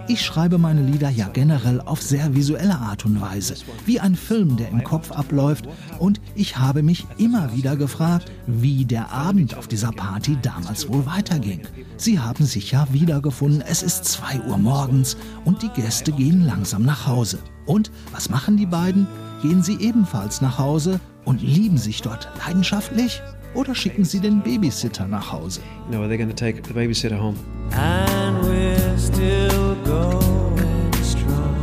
Ich 0.08 0.22
schreibe 0.22 0.58
meine 0.58 0.82
Lieder 0.82 1.10
ja 1.10 1.28
generell 1.28 1.80
auf 1.82 2.02
sehr 2.02 2.36
visuelle 2.36 2.76
Art 2.76 3.06
und 3.06 3.22
Weise, 3.22 3.56
wie 3.86 4.00
ein 4.00 4.16
Film, 4.16 4.58
der 4.58 4.70
im 4.70 4.84
Kopf 4.84 5.12
abläuft. 5.12 5.66
Und 6.00 6.20
ich 6.36 6.58
habe 6.58 6.84
mich 6.84 7.06
immer 7.18 7.56
wieder 7.56 7.76
gefragt, 7.76 8.32
wie 8.48 8.86
der 8.86 9.12
Abend 9.12 9.56
auf 9.58 9.68
dieser 9.68 9.92
Party 9.92 10.38
damals 10.42 10.90
wohl 10.90 11.06
weiterging. 11.06 11.62
Sie 11.98 12.20
haben 12.20 12.46
sich 12.46 12.72
ja 12.72 12.88
wiedergefunden, 12.92 13.62
es 13.62 13.84
ist 13.84 14.06
2 14.06 14.42
Uhr 14.42 14.58
morgens 14.58 15.18
und 15.46 15.62
die 15.62 15.70
Gäste 15.70 16.12
gehen 16.12 16.46
langsam 16.46 16.84
nach 16.84 17.08
Hause. 17.08 17.40
Und 17.66 17.92
was 18.12 18.30
machen 18.30 18.58
die 18.58 18.66
beiden? 18.66 19.08
Gehen 19.42 19.64
sie 19.64 19.78
ebenfalls 19.80 20.42
nach 20.42 20.58
Hause 20.58 21.00
und 21.26 21.42
lieben 21.42 21.78
sich 21.78 22.02
dort 22.02 22.28
leidenschaftlich? 22.46 23.22
Oder 23.56 23.76
schicken 23.76 24.04
sie 24.04 24.20
den 24.20 24.42
Babysitter 24.42 25.08
nach 25.08 25.32
Hause? 25.32 25.62
No, 25.92 26.02
are 26.02 26.08
they 26.08 26.18
going 26.18 26.30
to 26.30 26.36
take 26.36 26.64
the 26.64 26.74
babysitter 26.74 27.20
home? 27.20 27.38
And 27.72 28.42
we're 28.44 28.98
still 28.98 29.76
going 29.86 30.94
strong. 31.04 31.62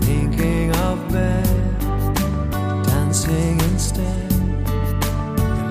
Thinking 0.00 0.70
of 0.72 0.98
bed, 1.12 1.44
dancing 2.84 3.60
instead. 3.72 4.32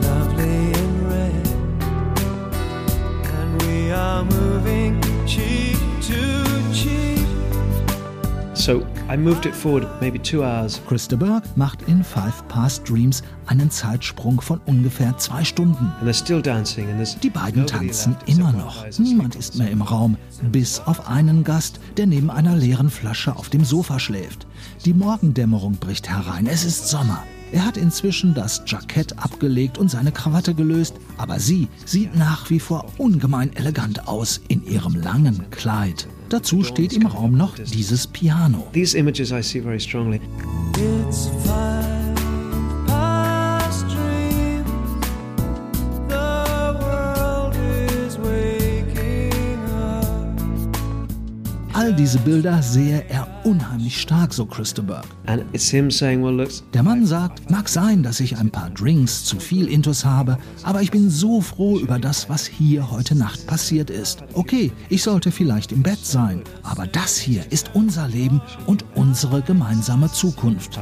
Lovely 0.01 0.72
in 0.74 1.07
red. 1.10 1.48
And 3.39 3.62
we 3.63 3.91
are 3.91 4.24
moving 4.25 5.01
cheek 5.25 5.77
to 6.03 6.13
cheek. 6.13 6.56
So 8.67 8.86
I 9.07 9.15
moved 9.15 9.45
it 9.45 9.55
forward 9.55 9.88
maybe 10.01 10.21
two 10.21 10.43
hours. 10.43 10.81
Christa 10.89 11.15
Burke 11.15 11.47
macht 11.55 11.83
in 11.83 12.03
Five 12.03 12.45
Past 12.50 12.89
Dreams 12.89 13.24
einen 13.45 13.71
Zeitsprung 13.71 14.41
von 14.41 14.59
ungefähr 14.65 15.17
zwei 15.17 15.45
Stunden. 15.45 15.89
And 16.01 16.09
they're 16.09 16.13
still 16.13 16.41
dancing, 16.41 16.89
and 16.89 16.97
there's 16.97 17.17
Die 17.17 17.29
beiden 17.29 17.65
tanzen 17.65 18.17
immer 18.25 18.51
noch. 18.51 18.83
Niemand 19.00 19.36
ist 19.38 19.55
mehr 19.55 19.71
im 19.71 19.81
Raum, 19.81 20.17
bis 20.51 20.81
auf 20.81 21.07
einen 21.07 21.45
Gast, 21.45 21.79
der 21.95 22.07
neben 22.07 22.29
einer 22.29 22.57
leeren 22.57 22.89
Flasche 22.89 23.38
auf 23.38 23.47
dem 23.47 23.63
Sofa 23.63 24.00
schläft. 24.00 24.47
Die 24.83 24.93
Morgendämmerung 24.93 25.77
bricht 25.77 26.09
herein. 26.09 26.45
Es 26.45 26.65
ist 26.65 26.89
Sommer. 26.89 27.24
Er 27.53 27.63
hat 27.63 27.77
inzwischen 27.77 28.33
das 28.33 28.63
Jackett 28.65 29.17
abgelegt 29.17 29.77
und 29.77 29.89
seine 29.89 30.12
Krawatte 30.12 30.53
gelöst, 30.53 30.95
aber 31.15 31.39
sie 31.39 31.69
sieht 31.86 32.17
nach 32.17 32.50
wie 32.50 32.59
vor 32.59 32.88
ungemein 32.97 33.55
elegant 33.55 34.09
aus 34.09 34.41
in 34.50 34.67
ihrem 34.67 34.95
langen 34.95 35.50
Kleid. 35.51 36.09
Dazu 36.29 36.63
steht 36.63 36.93
im 36.93 37.05
Raum 37.05 37.38
noch 37.38 37.55
dieses 37.55 38.07
Piano. 38.07 38.67
These 38.74 38.98
images 38.98 39.31
I 39.31 39.41
see 39.41 39.62
very 39.62 39.79
strongly. 39.79 40.19
It's. 40.75 41.29
All 51.74 51.93
diese 51.93 52.17
Bilder 52.17 52.62
sehe 52.62 53.05
er 53.07 53.37
unheimlich 53.48 54.01
stark, 54.01 54.34
so 54.34 54.44
look, 54.44 55.01
Der 56.74 56.84
Mann 56.84 57.06
sagt, 57.06 57.50
mag 57.50 57.70
sein, 57.70 58.04
dass 58.04 58.20
ich 58.20 58.38
ein 58.38 58.51
paar 58.51 58.70
Drinks 58.72 59.24
zu 59.24 59.39
viel 59.39 59.70
Intus 59.70 60.04
habe, 60.04 60.38
aber 60.63 60.82
ich 60.82 60.92
bin 60.92 61.10
so 61.10 61.39
froh 61.39 61.80
über 61.80 61.98
das, 61.98 62.30
was 62.30 62.46
hier 62.46 62.92
heute 62.92 63.16
Nacht 63.16 63.48
passiert 63.48 63.89
ist. 63.89 64.22
Okay, 64.34 64.74
ich 64.89 65.01
sollte 65.01 65.32
vielleicht 65.32 65.72
im 65.72 65.82
Bett 65.82 66.06
sein, 66.06 66.42
aber 66.63 66.88
das 66.88 67.18
hier 67.18 67.46
ist 67.50 67.72
unser 67.74 68.10
Leben 68.10 68.42
und 68.66 68.84
unsere 68.96 69.42
gemeinsame 69.42 70.12
Zukunft. 70.12 70.77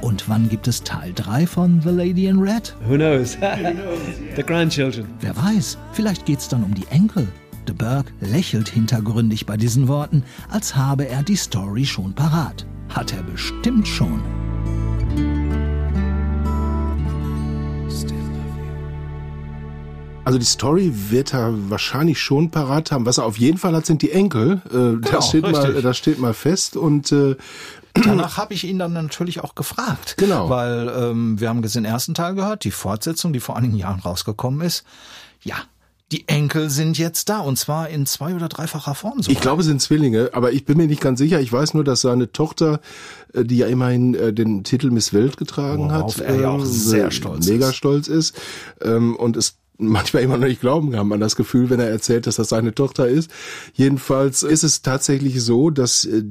Und 0.00 0.28
wann 0.28 0.48
gibt 0.48 0.68
es 0.68 0.82
Teil 0.82 1.12
3 1.14 1.46
von 1.46 1.82
The 1.82 1.90
Lady 1.90 2.28
in 2.28 2.38
Red? 2.38 2.74
Who 2.88 2.96
knows? 2.96 3.36
the 4.36 4.42
grandchildren. 4.42 5.06
Wer 5.20 5.36
weiß, 5.36 5.76
vielleicht 5.92 6.24
geht's 6.24 6.48
dann 6.48 6.64
um 6.64 6.74
die 6.74 6.86
Enkel. 6.88 7.28
De 7.66 7.74
Burgh 7.74 8.10
lächelt 8.20 8.68
hintergründig 8.68 9.46
bei 9.46 9.56
diesen 9.56 9.88
Worten, 9.88 10.22
als 10.50 10.76
habe 10.76 11.08
er 11.08 11.22
die 11.22 11.36
Story 11.36 11.84
schon 11.84 12.14
parat. 12.14 12.66
Hat 12.88 13.12
er 13.12 13.22
bestimmt 13.22 13.88
schon. 13.88 14.20
Also 20.24 20.38
die 20.38 20.46
Story 20.46 20.90
wird 21.10 21.34
er 21.34 21.52
wahrscheinlich 21.70 22.18
schon 22.18 22.50
parat 22.50 22.92
haben. 22.92 23.04
Was 23.04 23.18
er 23.18 23.26
auf 23.26 23.38
jeden 23.38 23.58
Fall 23.58 23.74
hat, 23.74 23.84
sind 23.84 24.00
die 24.00 24.10
Enkel. 24.10 24.62
Äh, 24.72 25.06
das, 25.10 25.28
steht 25.28 25.42
mal, 25.42 25.82
das 25.82 25.98
steht 25.98 26.18
mal 26.18 26.32
fest. 26.32 26.76
Und 26.76 27.12
äh, 27.12 27.36
Danach 27.94 28.38
habe 28.38 28.54
ich 28.54 28.64
ihn 28.64 28.78
dann 28.78 28.92
natürlich 28.92 29.40
auch 29.44 29.54
gefragt. 29.54 30.16
Genau. 30.16 30.48
Weil 30.48 30.92
ähm, 30.96 31.38
wir 31.38 31.48
haben 31.48 31.62
jetzt 31.62 31.76
den 31.76 31.84
ersten 31.84 32.14
Teil 32.14 32.34
gehört, 32.34 32.64
die 32.64 32.72
Fortsetzung, 32.72 33.32
die 33.32 33.40
vor 33.40 33.56
einigen 33.56 33.76
Jahren 33.76 34.00
rausgekommen 34.00 34.62
ist. 34.62 34.84
Ja, 35.42 35.56
die 36.12 36.28
Enkel 36.28 36.70
sind 36.70 36.98
jetzt 36.98 37.28
da 37.28 37.40
und 37.40 37.58
zwar 37.58 37.88
in 37.88 38.06
zwei- 38.06 38.34
oder 38.34 38.48
dreifacher 38.48 38.94
Form. 38.94 39.22
sogar. 39.22 39.32
ich 39.32 39.40
glaube, 39.40 39.62
es 39.62 39.66
sind 39.66 39.80
Zwillinge, 39.80 40.30
aber 40.32 40.52
ich 40.52 40.64
bin 40.64 40.76
mir 40.76 40.86
nicht 40.86 41.00
ganz 41.00 41.18
sicher. 41.18 41.40
Ich 41.40 41.52
weiß 41.52 41.74
nur, 41.74 41.82
dass 41.82 42.02
seine 42.02 42.30
Tochter, 42.30 42.80
äh, 43.32 43.44
die 43.44 43.56
ja 43.56 43.66
immerhin 43.66 44.14
äh, 44.14 44.32
den 44.32 44.64
Titel 44.64 44.90
Miss 44.90 45.12
Welt 45.12 45.36
getragen 45.36 45.88
Worauf 45.90 46.18
hat, 46.18 46.24
er 46.24 46.40
ja 46.40 46.50
auch 46.50 46.58
ähm, 46.60 46.66
sehr 46.66 47.10
stolz 47.10 47.46
mega 47.48 47.70
ist. 47.70 47.76
stolz 47.76 48.08
ist 48.08 48.34
ähm, 48.82 49.16
und 49.16 49.36
es 49.36 49.56
manchmal 49.78 50.22
immer 50.22 50.38
noch 50.38 50.46
nicht 50.46 50.60
glauben 50.60 50.92
kann 50.92 51.08
man 51.08 51.20
das 51.20 51.36
Gefühl, 51.36 51.70
wenn 51.70 51.80
er 51.80 51.88
erzählt, 51.88 52.26
dass 52.26 52.36
das 52.36 52.48
seine 52.48 52.74
Tochter 52.74 53.08
ist. 53.08 53.30
Jedenfalls 53.72 54.42
ist 54.42 54.62
es 54.62 54.82
tatsächlich 54.82 55.42
so, 55.42 55.70
dass 55.70 56.04
äh, 56.04 56.22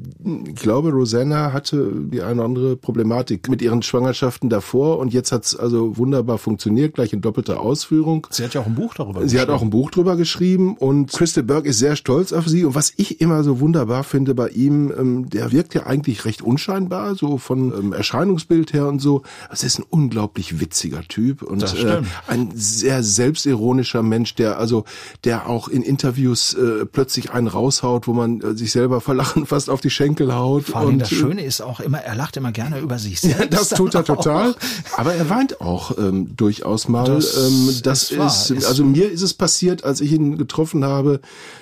ich 0.47 0.55
glaube, 0.55 0.91
Rosanna 0.91 1.51
hatte 1.51 1.91
die 1.93 2.21
eine 2.21 2.35
oder 2.35 2.45
andere 2.45 2.77
Problematik 2.77 3.49
mit 3.49 3.61
ihren 3.61 3.81
Schwangerschaften 3.81 4.49
davor 4.49 4.99
und 4.99 5.13
jetzt 5.13 5.31
hat 5.31 5.45
es 5.45 5.55
also 5.55 5.97
wunderbar 5.97 6.37
funktioniert, 6.37 6.95
gleich 6.95 7.13
in 7.13 7.21
doppelter 7.21 7.59
Ausführung. 7.59 8.27
Sie 8.29 8.43
hat 8.43 8.53
ja 8.53 8.61
auch 8.61 8.65
ein 8.65 8.75
Buch 8.75 8.93
darüber 8.93 9.27
Sie 9.27 9.39
hat 9.39 9.49
auch 9.49 9.61
ein 9.61 9.69
Buch 9.69 9.91
drüber 9.91 10.15
geschrieben 10.15 10.77
und 10.77 11.11
Crystal 11.11 11.43
Burke 11.43 11.69
ist 11.69 11.79
sehr 11.79 11.95
stolz 11.95 12.33
auf 12.33 12.47
sie. 12.47 12.65
Und 12.65 12.75
was 12.75 12.93
ich 12.97 13.19
immer 13.21 13.43
so 13.43 13.59
wunderbar 13.59 14.03
finde 14.03 14.35
bei 14.35 14.49
ihm, 14.49 14.91
ähm, 14.97 15.29
der 15.29 15.51
wirkt 15.51 15.73
ja 15.73 15.85
eigentlich 15.85 16.25
recht 16.25 16.41
unscheinbar, 16.41 17.15
so 17.15 17.37
von 17.37 17.73
ähm, 17.77 17.93
Erscheinungsbild 17.93 18.73
her 18.73 18.87
und 18.87 18.99
so. 18.99 19.23
Es 19.51 19.63
ist 19.63 19.79
ein 19.79 19.85
unglaublich 19.89 20.59
witziger 20.59 21.01
Typ 21.01 21.41
und 21.41 21.61
äh, 21.63 22.01
ein 22.27 22.51
sehr 22.53 23.03
selbstironischer 23.33 24.03
Mensch, 24.03 24.35
der 24.35 24.57
also, 24.57 24.85
der 25.23 25.49
auch 25.49 25.67
in 25.67 25.81
Interviews 25.81 26.53
äh, 26.53 26.85
plötzlich 26.85 27.31
einen 27.31 27.47
raushaut, 27.47 28.07
wo 28.07 28.13
man 28.13 28.41
äh, 28.41 28.55
sich 28.55 28.71
selber 28.71 29.01
vor 29.01 29.15
Lachen 29.15 29.45
fast 29.45 29.69
auf 29.69 29.81
die 29.81 29.89
Schenkel 29.89 30.33
haut. 30.33 30.65
Vor 30.65 30.81
allem 30.81 30.89
und, 30.89 30.99
das 30.99 31.11
äh, 31.11 31.15
Schöne 31.15 31.43
ist 31.43 31.61
auch 31.61 31.79
immer, 31.79 31.99
er 31.99 32.15
lacht 32.15 32.37
immer 32.37 32.51
gerne 32.51 32.79
über 32.79 32.99
sich 32.99 33.21
ja, 33.23 33.37
selbst. 33.37 33.53
das 33.53 33.69
tut 33.69 33.95
er 33.95 34.03
total. 34.03 34.55
Aber 34.97 35.13
er 35.13 35.29
weint 35.29 35.61
auch 35.61 35.97
ähm, 35.97 36.35
durchaus 36.35 36.87
mal. 36.87 37.05
Das 37.05 37.35
ähm, 37.37 37.69
das 37.83 38.11
ist, 38.11 38.49
Ist- 38.51 38.65
also 38.65 38.83
mir 38.85 39.09
ist 39.11 39.21
es 39.21 39.33
passiert, 39.33 39.83
als 39.83 40.01
ich 40.01 40.11
ihn 40.11 40.37
getroffen 40.37 40.85
habe, 40.85 41.19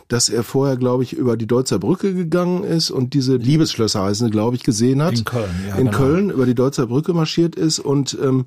dass 0.07 0.29
er 0.29 0.43
vorher, 0.43 0.75
glaube 0.77 1.03
ich, 1.03 1.13
über 1.13 1.37
die 1.37 1.47
Deutzer 1.47 1.79
Brücke 1.79 2.13
gegangen 2.13 2.63
ist 2.63 2.91
und 2.91 3.13
diese 3.13 3.37
Liebesschlösser 3.37 4.03
heißen, 4.03 4.29
glaube 4.29 4.55
ich, 4.55 4.63
gesehen 4.63 5.01
hat. 5.01 5.17
In 5.17 5.23
Köln, 5.25 5.49
ja, 5.67 5.75
In 5.75 5.85
genau. 5.85 5.97
Köln 5.97 6.29
über 6.31 6.45
die 6.45 6.55
Deutzer 6.55 6.87
Brücke 6.87 7.13
marschiert 7.13 7.55
ist 7.55 7.79
und 7.79 8.17
ähm, 8.21 8.45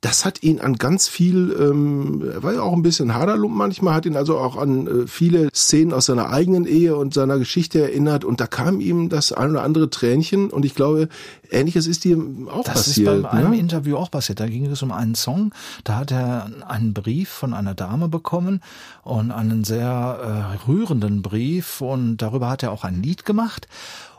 das 0.00 0.24
hat 0.26 0.42
ihn 0.42 0.60
an 0.60 0.74
ganz 0.74 1.08
viel, 1.08 1.56
ähm, 1.58 2.22
er 2.30 2.42
war 2.42 2.52
ja 2.52 2.60
auch 2.64 2.72
ein 2.72 2.82
bisschen 2.82 3.14
Haderlump 3.14 3.54
manchmal, 3.54 3.94
hat 3.94 4.06
ihn 4.06 4.16
also 4.16 4.38
auch 4.38 4.56
an 4.56 4.86
äh, 4.86 5.06
viele 5.06 5.48
Szenen 5.54 5.92
aus 5.92 6.06
seiner 6.06 6.30
eigenen 6.30 6.66
Ehe 6.66 6.96
und 6.96 7.14
seiner 7.14 7.38
Geschichte 7.38 7.80
erinnert 7.82 8.24
und 8.24 8.40
da 8.40 8.46
kam 8.46 8.80
ihm 8.80 9.08
das 9.08 9.32
ein 9.32 9.50
oder 9.50 9.62
andere 9.62 9.90
Tränchen 9.90 10.50
und 10.50 10.64
ich 10.64 10.74
glaube, 10.74 11.08
ähnliches 11.50 11.86
ist 11.86 12.04
ihm 12.04 12.48
auch 12.48 12.64
Das 12.64 12.74
passiert. 12.86 13.16
ist 13.16 13.22
bei 13.22 13.30
einem 13.30 13.50
ne? 13.50 13.58
Interview 13.58 13.96
auch 13.96 14.10
passiert. 14.10 14.40
Da 14.40 14.46
ging 14.46 14.66
es 14.66 14.82
um 14.82 14.92
einen 14.92 15.14
Song. 15.14 15.52
Da 15.84 15.96
hat 15.96 16.10
er 16.10 16.50
einen 16.66 16.94
Brief 16.94 17.28
von 17.28 17.54
einer 17.54 17.74
Dame 17.74 18.08
bekommen 18.08 18.60
und 19.02 19.30
einen 19.30 19.64
sehr 19.64 20.56
äh, 20.58 20.68
rührenden 20.68 21.22
Brief 21.22 21.80
und 21.80 22.18
darüber 22.18 22.48
hat 22.50 22.62
er 22.62 22.72
auch 22.72 22.84
ein 22.84 23.02
Lied 23.02 23.24
gemacht. 23.24 23.68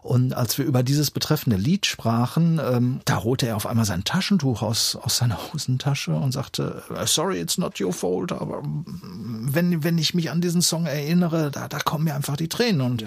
Und 0.05 0.35
als 0.35 0.59
wir 0.59 0.65
über 0.65 0.83
dieses 0.83 1.09
betreffende 1.09 1.57
Lied 1.57 1.87
sprachen, 1.87 2.61
ähm, 2.63 2.99
da 3.05 3.23
holte 3.23 3.47
er 3.47 3.55
auf 3.55 3.65
einmal 3.65 3.85
sein 3.85 4.03
Taschentuch 4.03 4.61
aus, 4.61 4.95
aus 4.95 5.17
seiner 5.17 5.39
Hosentasche 5.51 6.13
und 6.13 6.31
sagte, 6.31 6.83
"Uh, 6.91 7.07
sorry, 7.07 7.39
it's 7.39 7.57
not 7.57 7.81
your 7.81 7.91
fault, 7.91 8.31
aber 8.31 8.61
mm, 8.61 9.47
wenn, 9.49 9.83
wenn 9.83 9.97
ich 9.97 10.13
mich 10.13 10.29
an 10.29 10.41
diesen 10.41 10.61
Song 10.61 10.85
erinnere, 10.85 11.49
da, 11.49 11.67
da 11.67 11.79
kommen 11.79 12.03
mir 12.03 12.13
einfach 12.13 12.37
die 12.37 12.49
Tränen. 12.49 12.81
Und 12.81 13.05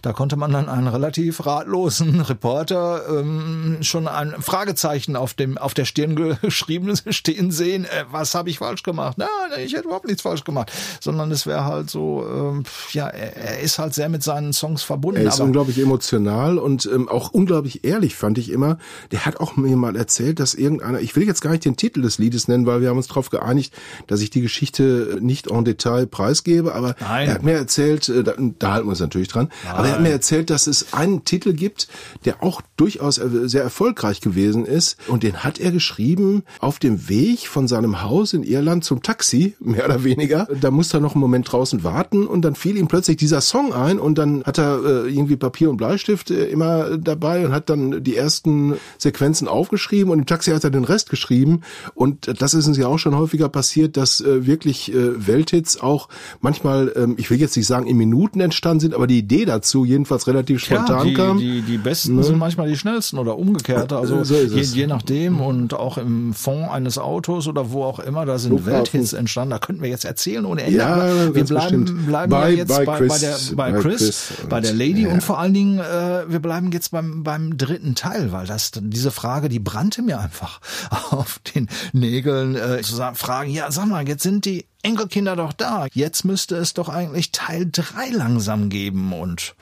da 0.00 0.14
konnte 0.14 0.36
man 0.36 0.50
dann 0.50 0.70
einen 0.70 0.88
relativ 0.88 1.44
ratlosen 1.44 2.20
Reporter 2.22 3.02
ähm, 3.10 3.82
schon 3.82 4.08
ein 4.08 4.34
Fragezeichen 4.40 5.16
auf 5.16 5.34
dem 5.34 5.58
auf 5.58 5.74
der 5.74 5.84
Stirn 5.84 6.16
geschrieben 6.40 6.96
stehen 7.10 7.50
sehen. 7.50 7.84
Äh, 7.84 8.06
was 8.10 8.34
habe 8.34 8.48
ich 8.48 8.60
falsch 8.60 8.84
gemacht? 8.84 9.18
Nein, 9.18 9.28
ich 9.58 9.74
hätte 9.74 9.84
überhaupt 9.84 10.06
nichts 10.06 10.22
falsch 10.22 10.44
gemacht. 10.44 10.72
Sondern 11.02 11.30
es 11.30 11.46
wäre 11.46 11.66
halt 11.66 11.90
so, 11.90 12.26
ähm, 12.26 12.62
ja, 12.92 13.06
er, 13.06 13.36
er 13.36 13.60
ist 13.60 13.78
halt 13.78 13.92
sehr 13.92 14.08
mit 14.08 14.22
seinen 14.22 14.54
Songs 14.54 14.82
verbunden. 14.82 15.20
Er 15.20 15.28
ist 15.28 15.40
unglaublich 15.40 15.78
emotional 15.78 16.37
und 16.38 16.88
ähm, 16.92 17.08
auch 17.08 17.30
unglaublich 17.30 17.84
ehrlich, 17.84 18.14
fand 18.14 18.38
ich 18.38 18.50
immer. 18.50 18.78
Der 19.10 19.26
hat 19.26 19.40
auch 19.40 19.56
mir 19.56 19.76
mal 19.76 19.96
erzählt, 19.96 20.40
dass 20.40 20.54
irgendeiner, 20.54 21.00
ich 21.00 21.16
will 21.16 21.26
jetzt 21.26 21.40
gar 21.40 21.50
nicht 21.50 21.64
den 21.64 21.76
Titel 21.76 22.02
des 22.02 22.18
Liedes 22.18 22.48
nennen, 22.48 22.66
weil 22.66 22.80
wir 22.80 22.88
haben 22.88 22.96
uns 22.96 23.08
darauf 23.08 23.30
geeinigt, 23.30 23.74
dass 24.06 24.20
ich 24.20 24.30
die 24.30 24.40
Geschichte 24.40 25.18
nicht 25.20 25.50
en 25.50 25.64
Detail 25.64 26.06
preisgebe, 26.06 26.74
aber 26.74 26.94
Nein. 27.00 27.28
er 27.28 27.34
hat 27.34 27.42
mir 27.42 27.54
erzählt, 27.54 28.08
äh, 28.08 28.22
da, 28.22 28.34
da 28.58 28.72
halten 28.72 28.86
wir 28.86 28.90
uns 28.90 29.00
natürlich 29.00 29.28
dran, 29.28 29.50
aber 29.72 29.88
er 29.88 29.94
hat 29.94 30.02
mir 30.02 30.10
erzählt, 30.10 30.50
dass 30.50 30.66
es 30.66 30.92
einen 30.92 31.24
Titel 31.24 31.52
gibt, 31.52 31.88
der 32.24 32.42
auch 32.42 32.62
durchaus 32.76 33.16
sehr 33.16 33.62
erfolgreich 33.62 34.20
gewesen 34.20 34.64
ist 34.64 34.96
und 35.08 35.22
den 35.22 35.38
hat 35.38 35.58
er 35.58 35.72
geschrieben 35.72 36.44
auf 36.60 36.78
dem 36.78 37.08
Weg 37.08 37.48
von 37.48 37.66
seinem 37.66 38.02
Haus 38.02 38.32
in 38.32 38.42
Irland 38.42 38.84
zum 38.84 39.02
Taxi, 39.02 39.56
mehr 39.60 39.84
oder 39.84 40.04
weniger. 40.04 40.46
Da 40.60 40.70
musste 40.70 40.98
er 40.98 41.00
noch 41.00 41.14
einen 41.14 41.20
Moment 41.20 41.50
draußen 41.50 41.84
warten 41.84 42.26
und 42.26 42.42
dann 42.42 42.54
fiel 42.54 42.76
ihm 42.76 42.88
plötzlich 42.88 43.16
dieser 43.16 43.40
Song 43.40 43.72
ein 43.72 43.98
und 43.98 44.18
dann 44.18 44.44
hat 44.44 44.58
er 44.58 44.84
äh, 44.84 45.08
irgendwie 45.08 45.36
Papier 45.36 45.70
und 45.70 45.76
Bleistift 45.76 46.27
äh, 46.30 46.44
immer 46.46 46.96
dabei 46.98 47.44
und 47.44 47.52
hat 47.52 47.68
dann 47.70 48.02
die 48.02 48.16
ersten 48.16 48.74
Sequenzen 48.98 49.48
aufgeschrieben 49.48 50.10
und 50.12 50.18
im 50.20 50.26
Taxi 50.26 50.50
hat 50.50 50.64
er 50.64 50.70
den 50.70 50.84
Rest 50.84 51.10
geschrieben 51.10 51.60
und 51.94 52.40
das 52.40 52.54
ist 52.54 52.66
uns 52.66 52.76
ja 52.76 52.86
auch 52.86 52.98
schon 52.98 53.16
häufiger 53.16 53.48
passiert, 53.48 53.96
dass 53.96 54.20
äh, 54.20 54.46
wirklich 54.46 54.92
äh, 54.92 55.26
Welthits 55.26 55.80
auch 55.80 56.08
manchmal, 56.40 56.92
ähm, 56.96 57.14
ich 57.18 57.30
will 57.30 57.40
jetzt 57.40 57.56
nicht 57.56 57.66
sagen 57.66 57.86
in 57.86 57.96
Minuten 57.96 58.40
entstanden 58.40 58.80
sind, 58.80 58.94
aber 58.94 59.06
die 59.06 59.18
Idee 59.18 59.44
dazu 59.44 59.84
jedenfalls 59.84 60.26
relativ 60.26 60.64
spontan 60.64 60.98
ja, 60.98 61.04
die, 61.04 61.14
kam. 61.14 61.38
Die, 61.38 61.62
die 61.62 61.78
besten 61.78 62.22
sind 62.22 62.38
manchmal 62.38 62.68
die 62.68 62.76
schnellsten 62.76 63.18
oder 63.18 63.38
umgekehrt. 63.38 63.92
Also 63.92 64.24
So 64.24 64.34
je, 64.34 64.60
je 64.62 64.86
nachdem 64.86 65.40
und 65.40 65.74
auch 65.74 65.98
im 65.98 66.32
Fond 66.34 66.68
eines 66.70 66.98
Autos 66.98 67.46
oder 67.48 67.70
wo 67.72 67.84
auch 67.84 67.98
immer, 67.98 68.26
da 68.26 68.38
sind 68.38 68.50
Flughafen. 68.50 68.72
Welthits 68.72 69.12
entstanden. 69.12 69.50
Da 69.50 69.58
könnten 69.58 69.82
wir 69.82 69.88
jetzt 69.90 70.04
erzählen 70.04 70.44
ohne 70.44 70.62
Ende. 70.62 70.78
Ja, 70.78 71.34
wir 71.34 71.44
bleiben, 71.44 71.84
bestimmt. 71.84 72.06
bleiben 72.06 72.30
Bei- 72.30 72.50
ja 72.50 72.56
jetzt 72.58 72.68
bei 72.68 72.84
bei, 72.84 72.92
bei, 72.92 72.98
Chris. 73.08 73.20
der, 73.20 73.56
bei, 73.56 73.72
Bei 73.72 73.78
Chris, 73.80 73.98
Chris. 73.98 74.32
bei 74.48 74.60
der 74.60 74.72
Lady 74.72 75.02
Ja. 75.02 75.10
und 75.12 75.22
vor 75.22 75.38
allen 75.38 75.54
Dingen, 75.54 75.78
äh, 75.78 76.17
wir 76.28 76.40
bleiben 76.40 76.72
jetzt 76.72 76.90
beim, 76.90 77.22
beim 77.22 77.56
dritten 77.56 77.94
Teil, 77.94 78.32
weil 78.32 78.46
das 78.46 78.72
diese 78.74 79.10
Frage, 79.10 79.48
die 79.48 79.58
brannte 79.58 80.02
mir 80.02 80.18
einfach 80.18 80.60
auf 81.10 81.38
den 81.54 81.68
Nägeln, 81.92 82.56
äh, 82.56 82.82
zu 82.82 82.94
sagen, 82.94 83.16
fragen, 83.16 83.50
ja, 83.50 83.70
sag 83.70 83.86
mal, 83.86 84.06
jetzt 84.08 84.22
sind 84.22 84.44
die 84.44 84.66
Enkelkinder 84.82 85.36
doch 85.36 85.52
da. 85.52 85.86
Jetzt 85.92 86.24
müsste 86.24 86.56
es 86.56 86.74
doch 86.74 86.88
eigentlich 86.88 87.32
Teil 87.32 87.68
drei 87.70 88.08
langsam 88.10 88.68
geben 88.68 89.12
und 89.12 89.54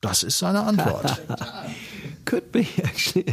das 0.00 0.22
ist 0.22 0.38
seine 0.38 0.62
Antwort. 0.64 1.22
Could 2.24 2.52
be, 2.52 2.60
actually. 2.82 3.24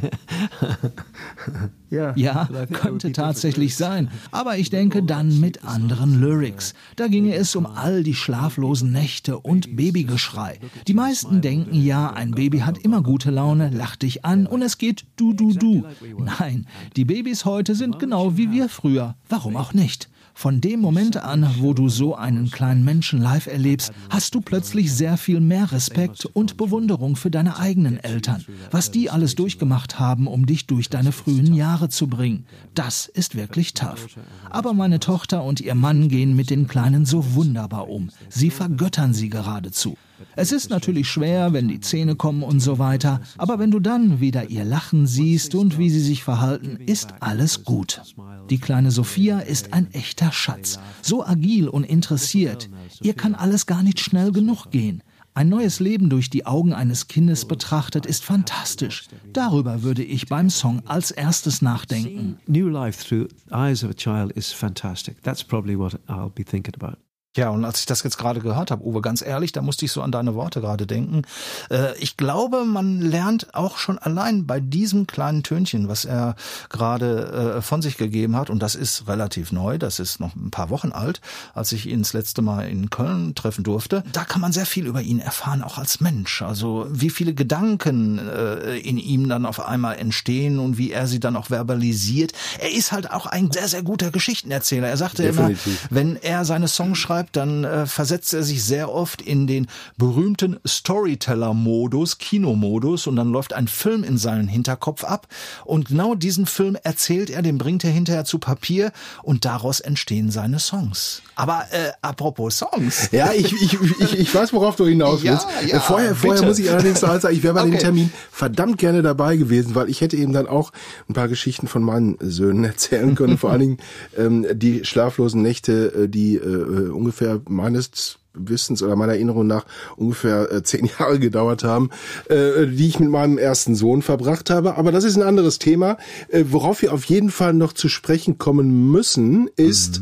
yeah. 1.91 2.13
Ja, 2.15 2.49
könnte 2.71 3.11
tatsächlich 3.11 3.75
sein. 3.75 4.09
Aber 4.31 4.57
ich 4.57 4.69
denke 4.69 5.03
dann 5.03 5.39
mit 5.39 5.63
anderen 5.63 6.19
Lyrics. 6.19 6.73
Da 6.95 7.07
ginge 7.07 7.35
es 7.35 7.55
um 7.55 7.65
all 7.65 8.03
die 8.03 8.15
schlaflosen 8.15 8.91
Nächte 8.91 9.39
und 9.39 9.75
Babygeschrei. 9.75 10.59
Die 10.87 10.93
meisten 10.93 11.41
denken 11.41 11.81
ja, 11.81 12.11
ein 12.11 12.31
Baby 12.31 12.59
hat 12.59 12.79
immer 12.79 13.01
gute 13.01 13.31
Laune, 13.31 13.69
lacht 13.69 14.01
dich 14.01 14.25
an 14.25 14.45
und 14.47 14.61
es 14.61 14.77
geht 14.77 15.05
du, 15.15 15.33
du, 15.33 15.53
du. 15.53 15.85
Nein, 16.17 16.67
die 16.95 17.05
Babys 17.05 17.45
heute 17.45 17.75
sind 17.75 17.99
genau 17.99 18.37
wie 18.37 18.51
wir 18.51 18.67
früher. 18.69 19.15
Warum 19.29 19.55
auch 19.55 19.73
nicht? 19.73 20.09
Von 20.41 20.59
dem 20.59 20.79
Moment 20.79 21.17
an, 21.17 21.47
wo 21.59 21.75
du 21.75 21.87
so 21.87 22.15
einen 22.15 22.49
kleinen 22.49 22.83
Menschen 22.83 23.21
live 23.21 23.45
erlebst, 23.45 23.93
hast 24.09 24.33
du 24.33 24.41
plötzlich 24.41 24.91
sehr 24.91 25.17
viel 25.17 25.39
mehr 25.39 25.71
Respekt 25.71 26.25
und 26.25 26.57
Bewunderung 26.57 27.15
für 27.15 27.29
deine 27.29 27.59
eigenen 27.59 28.03
Eltern. 28.03 28.43
Was 28.71 28.89
die 28.89 29.11
alles 29.11 29.35
durchgemacht 29.35 29.99
haben, 29.99 30.25
um 30.25 30.47
dich 30.47 30.65
durch 30.65 30.89
deine 30.89 31.11
frühen 31.11 31.53
Jahre 31.53 31.89
zu 31.89 32.07
bringen. 32.07 32.45
Das 32.73 33.05
ist 33.05 33.35
wirklich 33.35 33.75
tough. 33.75 34.07
Aber 34.49 34.73
meine 34.73 34.99
Tochter 34.99 35.43
und 35.43 35.61
ihr 35.61 35.75
Mann 35.75 36.07
gehen 36.09 36.35
mit 36.35 36.49
den 36.49 36.65
Kleinen 36.65 37.05
so 37.05 37.35
wunderbar 37.35 37.87
um. 37.87 38.09
Sie 38.29 38.49
vergöttern 38.49 39.13
sie 39.13 39.29
geradezu. 39.29 39.95
Es 40.35 40.51
ist 40.51 40.69
natürlich 40.69 41.09
schwer, 41.09 41.53
wenn 41.53 41.67
die 41.67 41.79
Zähne 41.79 42.15
kommen 42.15 42.43
und 42.43 42.59
so 42.59 42.79
weiter, 42.79 43.21
aber 43.37 43.59
wenn 43.59 43.71
du 43.71 43.79
dann 43.79 44.19
wieder 44.19 44.49
ihr 44.49 44.63
Lachen 44.63 45.07
siehst 45.07 45.55
und 45.55 45.77
wie 45.77 45.89
sie 45.89 46.01
sich 46.01 46.23
verhalten, 46.23 46.77
ist 46.85 47.13
alles 47.19 47.63
gut. 47.63 48.01
Die 48.49 48.59
kleine 48.59 48.91
Sophia 48.91 49.39
ist 49.39 49.73
ein 49.73 49.91
echter 49.93 50.31
Schatz, 50.31 50.79
so 51.01 51.25
agil 51.25 51.67
und 51.67 51.83
interessiert. 51.83 52.69
Ihr 53.01 53.13
kann 53.13 53.35
alles 53.35 53.65
gar 53.65 53.83
nicht 53.83 53.99
schnell 53.99 54.31
genug 54.31 54.71
gehen. 54.71 55.03
Ein 55.33 55.47
neues 55.47 55.79
Leben 55.79 56.09
durch 56.09 56.29
die 56.29 56.45
Augen 56.45 56.73
eines 56.73 57.07
Kindes 57.07 57.45
betrachtet 57.45 58.05
ist 58.05 58.25
fantastisch. 58.25 59.07
Darüber 59.31 59.81
würde 59.81 60.03
ich 60.03 60.27
beim 60.27 60.49
Song 60.49 60.81
als 60.85 61.11
erstes 61.11 61.61
nachdenken. 61.61 62.37
New 62.47 62.67
life 62.67 63.01
through 63.01 63.29
eyes 63.49 63.81
of 63.81 63.91
a 63.91 63.93
child 63.93 64.33
is 64.33 64.51
fantastic. 64.51 65.23
That's 65.23 65.41
probably 65.41 65.77
what 65.77 65.97
I'll 66.07 66.29
be 66.29 66.43
thinking 66.43 66.75
about. 66.75 66.97
Ja, 67.37 67.49
und 67.49 67.63
als 67.63 67.79
ich 67.79 67.85
das 67.85 68.03
jetzt 68.03 68.17
gerade 68.17 68.41
gehört 68.41 68.71
habe, 68.71 68.83
Uwe, 68.83 68.99
ganz 68.99 69.21
ehrlich, 69.21 69.53
da 69.53 69.61
musste 69.61 69.85
ich 69.85 69.93
so 69.93 70.01
an 70.01 70.11
deine 70.11 70.35
Worte 70.35 70.59
gerade 70.59 70.85
denken. 70.85 71.21
Äh, 71.69 71.97
ich 71.97 72.17
glaube, 72.17 72.65
man 72.65 72.99
lernt 72.99 73.55
auch 73.55 73.77
schon 73.77 73.97
allein 73.97 74.45
bei 74.45 74.59
diesem 74.59 75.07
kleinen 75.07 75.41
Tönchen, 75.41 75.87
was 75.87 76.03
er 76.03 76.35
gerade 76.67 77.55
äh, 77.57 77.61
von 77.61 77.81
sich 77.81 77.95
gegeben 77.95 78.35
hat, 78.35 78.49
und 78.49 78.61
das 78.61 78.75
ist 78.75 79.07
relativ 79.07 79.53
neu, 79.53 79.77
das 79.77 79.99
ist 79.99 80.19
noch 80.19 80.35
ein 80.35 80.51
paar 80.51 80.69
Wochen 80.69 80.91
alt, 80.91 81.21
als 81.53 81.71
ich 81.71 81.85
ihn 81.85 82.01
das 82.01 82.11
letzte 82.11 82.41
Mal 82.41 82.67
in 82.67 82.89
Köln 82.89 83.33
treffen 83.33 83.63
durfte, 83.63 84.03
da 84.11 84.25
kann 84.25 84.41
man 84.41 84.51
sehr 84.51 84.65
viel 84.65 84.85
über 84.85 85.01
ihn 85.01 85.19
erfahren, 85.19 85.63
auch 85.63 85.77
als 85.77 86.01
Mensch. 86.01 86.41
Also 86.41 86.85
wie 86.89 87.09
viele 87.09 87.33
Gedanken 87.33 88.19
äh, 88.19 88.77
in 88.79 88.97
ihm 88.97 89.29
dann 89.29 89.45
auf 89.45 89.65
einmal 89.65 89.97
entstehen 89.99 90.59
und 90.59 90.77
wie 90.77 90.91
er 90.91 91.07
sie 91.07 91.21
dann 91.21 91.37
auch 91.37 91.45
verbalisiert. 91.45 92.33
Er 92.59 92.73
ist 92.73 92.91
halt 92.91 93.09
auch 93.09 93.25
ein 93.25 93.51
sehr, 93.51 93.69
sehr 93.69 93.83
guter 93.83 94.11
Geschichtenerzähler. 94.11 94.89
Er 94.89 94.97
sagte 94.97 95.23
Definitiv. 95.23 95.87
immer, 95.89 95.95
wenn 95.95 96.15
er 96.17 96.43
seine 96.43 96.67
Songs 96.67 96.97
schreibt, 97.21 97.35
dann 97.35 97.63
äh, 97.63 97.85
versetzt 97.85 98.33
er 98.33 98.43
sich 98.43 98.63
sehr 98.63 98.91
oft 98.91 99.21
in 99.21 99.47
den 99.47 99.67
berühmten 99.97 100.57
Storyteller-Modus, 100.65 102.17
Kinomodus 102.17 103.07
und 103.07 103.15
dann 103.15 103.31
läuft 103.31 103.53
ein 103.53 103.67
Film 103.67 104.03
in 104.03 104.17
seinen 104.17 104.47
Hinterkopf 104.47 105.03
ab 105.03 105.27
und 105.65 105.89
genau 105.89 106.15
diesen 106.15 106.45
Film 106.45 106.77
erzählt 106.83 107.29
er, 107.29 107.41
den 107.41 107.57
bringt 107.57 107.83
er 107.83 107.91
hinterher 107.91 108.25
zu 108.25 108.39
Papier 108.39 108.91
und 109.23 109.45
daraus 109.45 109.79
entstehen 109.79 110.31
seine 110.31 110.59
Songs. 110.59 111.21
Aber 111.35 111.63
äh, 111.71 111.91
apropos 112.01 112.57
Songs. 112.57 113.09
Ja, 113.11 113.31
ich, 113.33 113.53
ich, 113.53 113.77
ich, 113.99 114.19
ich 114.19 114.35
weiß, 114.35 114.53
worauf 114.53 114.75
du 114.75 114.85
hinaus 114.85 115.23
willst. 115.23 115.47
Ja, 115.61 115.67
ja, 115.67 115.79
vorher, 115.79 116.15
vorher 116.15 116.43
muss 116.43 116.59
ich 116.59 116.69
allerdings 116.69 116.99
sagen, 116.99 117.27
ich 117.31 117.43
wäre 117.43 117.53
bei 117.53 117.63
dem 117.63 117.71
Okay. 117.71 117.83
Termin 117.83 118.11
verdammt 118.31 118.77
gerne 118.77 119.01
dabei 119.01 119.37
gewesen, 119.37 119.75
weil 119.75 119.89
ich 119.89 120.01
hätte 120.01 120.17
eben 120.17 120.33
dann 120.33 120.47
auch 120.47 120.71
ein 121.09 121.13
paar 121.13 121.27
Geschichten 121.27 121.67
von 121.67 121.83
meinen 121.83 122.17
Söhnen 122.19 122.63
erzählen 122.71 123.15
können. 123.15 123.37
Vor 123.37 123.51
allen 123.51 123.59
Dingen 123.59 123.77
ähm, 124.17 124.45
die 124.53 124.83
schlaflosen 124.85 125.41
Nächte, 125.41 126.03
äh, 126.03 126.07
die 126.09 126.35
äh, 126.35 126.89
ungefähr 126.89 127.10
meines 127.47 128.17
Wissens 128.33 128.81
oder 128.81 128.95
meiner 128.95 129.13
Erinnerung 129.13 129.47
nach 129.47 129.65
ungefähr 129.97 130.51
äh, 130.51 130.63
zehn 130.63 130.85
Jahre 130.99 131.19
gedauert 131.19 131.63
haben, 131.63 131.89
äh, 132.29 132.65
die 132.67 132.87
ich 132.87 132.99
mit 132.99 133.09
meinem 133.09 133.37
ersten 133.37 133.75
Sohn 133.75 134.01
verbracht 134.01 134.49
habe. 134.49 134.77
Aber 134.77 134.91
das 134.91 135.03
ist 135.03 135.17
ein 135.17 135.23
anderes 135.23 135.59
Thema. 135.59 135.97
Äh, 136.29 136.45
worauf 136.49 136.81
wir 136.81 136.93
auf 136.93 137.05
jeden 137.05 137.29
Fall 137.29 137.53
noch 137.53 137.73
zu 137.73 137.89
sprechen 137.89 138.37
kommen 138.37 138.91
müssen, 138.91 139.49
ist 139.55 140.01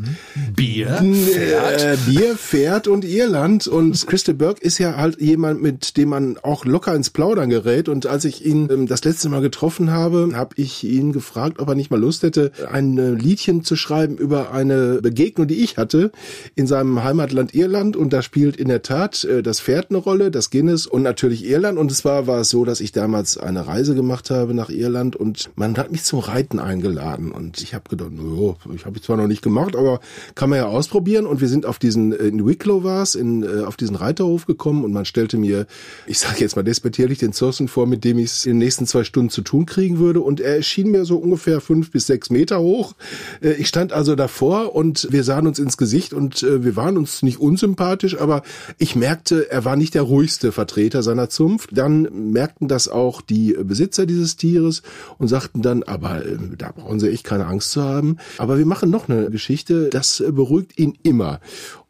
Bier, 0.59 1.01
äh, 1.01 1.95
Bier, 2.05 2.35
Pferd 2.35 2.89
und 2.89 3.05
Irland. 3.05 3.65
Und 3.67 4.05
Christa 4.07 4.33
Burke 4.33 4.61
ist 4.61 4.77
ja 4.77 4.97
halt 4.97 5.21
jemand, 5.21 5.61
mit 5.61 5.95
dem 5.95 6.09
man 6.09 6.37
auch 6.37 6.65
locker 6.65 6.93
ins 6.93 7.09
Plaudern 7.09 7.49
gerät. 7.49 7.87
Und 7.87 8.07
als 8.07 8.25
ich 8.25 8.45
ihn 8.45 8.67
ähm, 8.69 8.85
das 8.85 9.05
letzte 9.05 9.29
Mal 9.29 9.39
getroffen 9.39 9.89
habe, 9.91 10.31
habe 10.33 10.55
ich 10.57 10.83
ihn 10.83 11.13
gefragt, 11.13 11.59
ob 11.59 11.69
er 11.69 11.75
nicht 11.75 11.91
mal 11.91 11.99
Lust 11.99 12.23
hätte, 12.23 12.51
ein 12.69 12.97
äh, 12.97 13.11
Liedchen 13.11 13.63
zu 13.63 13.77
schreiben 13.77 14.17
über 14.17 14.51
eine 14.51 14.99
Begegnung, 15.01 15.47
die 15.47 15.63
ich 15.63 15.77
hatte 15.77 16.11
in 16.55 16.67
seinem 16.67 17.05
Heimatland 17.05 17.55
Irland. 17.55 17.95
Und 17.95 18.11
da 18.11 18.21
spielt 18.21 18.57
in 18.57 18.67
der 18.67 18.81
Tat 18.81 19.23
äh, 19.23 19.41
das 19.41 19.61
Pferd 19.61 19.91
eine 19.91 19.99
Rolle, 19.99 20.29
das 20.29 20.49
Guinness 20.49 20.87
und 20.87 21.03
natürlich 21.03 21.45
Irland. 21.45 21.77
Und 21.77 21.89
es 21.89 22.03
war, 22.03 22.27
es 22.27 22.49
so, 22.49 22.65
dass 22.65 22.81
ich 22.81 22.91
damals 22.91 23.37
eine 23.37 23.65
Reise 23.65 23.95
gemacht 23.95 24.29
habe 24.29 24.53
nach 24.53 24.69
Irland 24.69 25.15
und 25.15 25.51
man 25.55 25.77
hat 25.77 25.89
mich 25.89 26.03
zum 26.03 26.19
Reiten 26.19 26.59
eingeladen. 26.59 27.31
Und 27.31 27.61
ich 27.61 27.73
habe 27.73 27.89
gedacht, 27.89 28.11
no, 28.11 28.57
ich 28.75 28.85
habe 28.85 28.97
es 28.97 29.03
zwar 29.05 29.15
noch 29.15 29.27
nicht 29.27 29.41
gemacht, 29.41 29.77
aber 29.77 30.01
kann 30.35 30.48
man 30.49 30.59
ja 30.59 30.67
ausprobieren. 30.67 31.25
Und 31.25 31.41
wir 31.41 31.47
sind 31.47 31.65
auf 31.65 31.79
diesen, 31.79 32.11
äh, 32.11 32.27
in 32.27 32.45
Wicklow 32.45 32.83
war 32.83 32.99
in, 33.15 33.43
äh, 33.43 33.63
auf 33.63 33.77
diesen 33.77 33.95
Reiterhof 33.95 34.45
gekommen 34.45 34.83
und 34.83 34.91
man 34.91 35.05
stellte 35.05 35.37
mir, 35.37 35.67
ich 36.05 36.19
sage 36.19 36.39
jetzt 36.39 36.55
mal 36.55 36.63
despektierlich, 36.63 37.19
den 37.19 37.33
Zossen 37.33 37.67
vor, 37.67 37.87
mit 37.87 38.03
dem 38.03 38.17
ich 38.19 38.25
es 38.25 38.45
in 38.45 38.53
den 38.53 38.59
nächsten 38.59 38.85
zwei 38.87 39.03
Stunden 39.03 39.29
zu 39.29 39.41
tun 39.41 39.65
kriegen 39.65 39.99
würde. 39.99 40.21
Und 40.21 40.39
er 40.39 40.57
erschien 40.57 40.91
mir 40.91 41.05
so 41.05 41.17
ungefähr 41.17 41.61
fünf 41.61 41.91
bis 41.91 42.07
sechs 42.07 42.29
Meter 42.29 42.59
hoch. 42.59 42.93
Äh, 43.41 43.53
Ich 43.53 43.67
stand 43.67 43.93
also 43.93 44.15
davor 44.15 44.75
und 44.75 45.07
wir 45.11 45.23
sahen 45.23 45.47
uns 45.47 45.59
ins 45.59 45.77
Gesicht 45.77 46.13
und 46.13 46.41
wir 46.43 46.75
waren 46.75 46.97
uns 46.97 47.23
nicht 47.23 47.39
unsympathisch, 47.39 48.19
aber 48.19 48.43
ich 48.77 48.95
merkte, 48.95 49.51
er 49.51 49.65
war 49.65 49.75
nicht 49.75 49.93
der 49.93 50.01
ruhigste 50.03 50.51
Vertreter 50.51 51.03
seiner 51.03 51.29
Zunft. 51.29 51.69
Dann 51.73 52.07
merkten 52.31 52.67
das 52.67 52.87
auch 52.87 53.21
die 53.21 53.55
Besitzer 53.61 54.05
dieses 54.05 54.35
Tieres 54.37 54.81
und 55.17 55.27
sagten 55.27 55.61
dann, 55.61 55.83
aber 55.83 56.21
da 56.57 56.71
brauchen 56.71 56.99
sie 56.99 57.09
echt 57.09 57.23
keine 57.23 57.45
Angst 57.45 57.71
zu 57.71 57.83
haben. 57.83 58.17
Aber 58.37 58.57
wir 58.57 58.65
machen 58.65 58.89
noch 58.89 59.09
eine 59.09 59.29
Geschichte, 59.29 59.89
das 59.89 60.23
beruhigt 60.39 60.79
ihn 60.79 60.97
immer. 61.03 61.41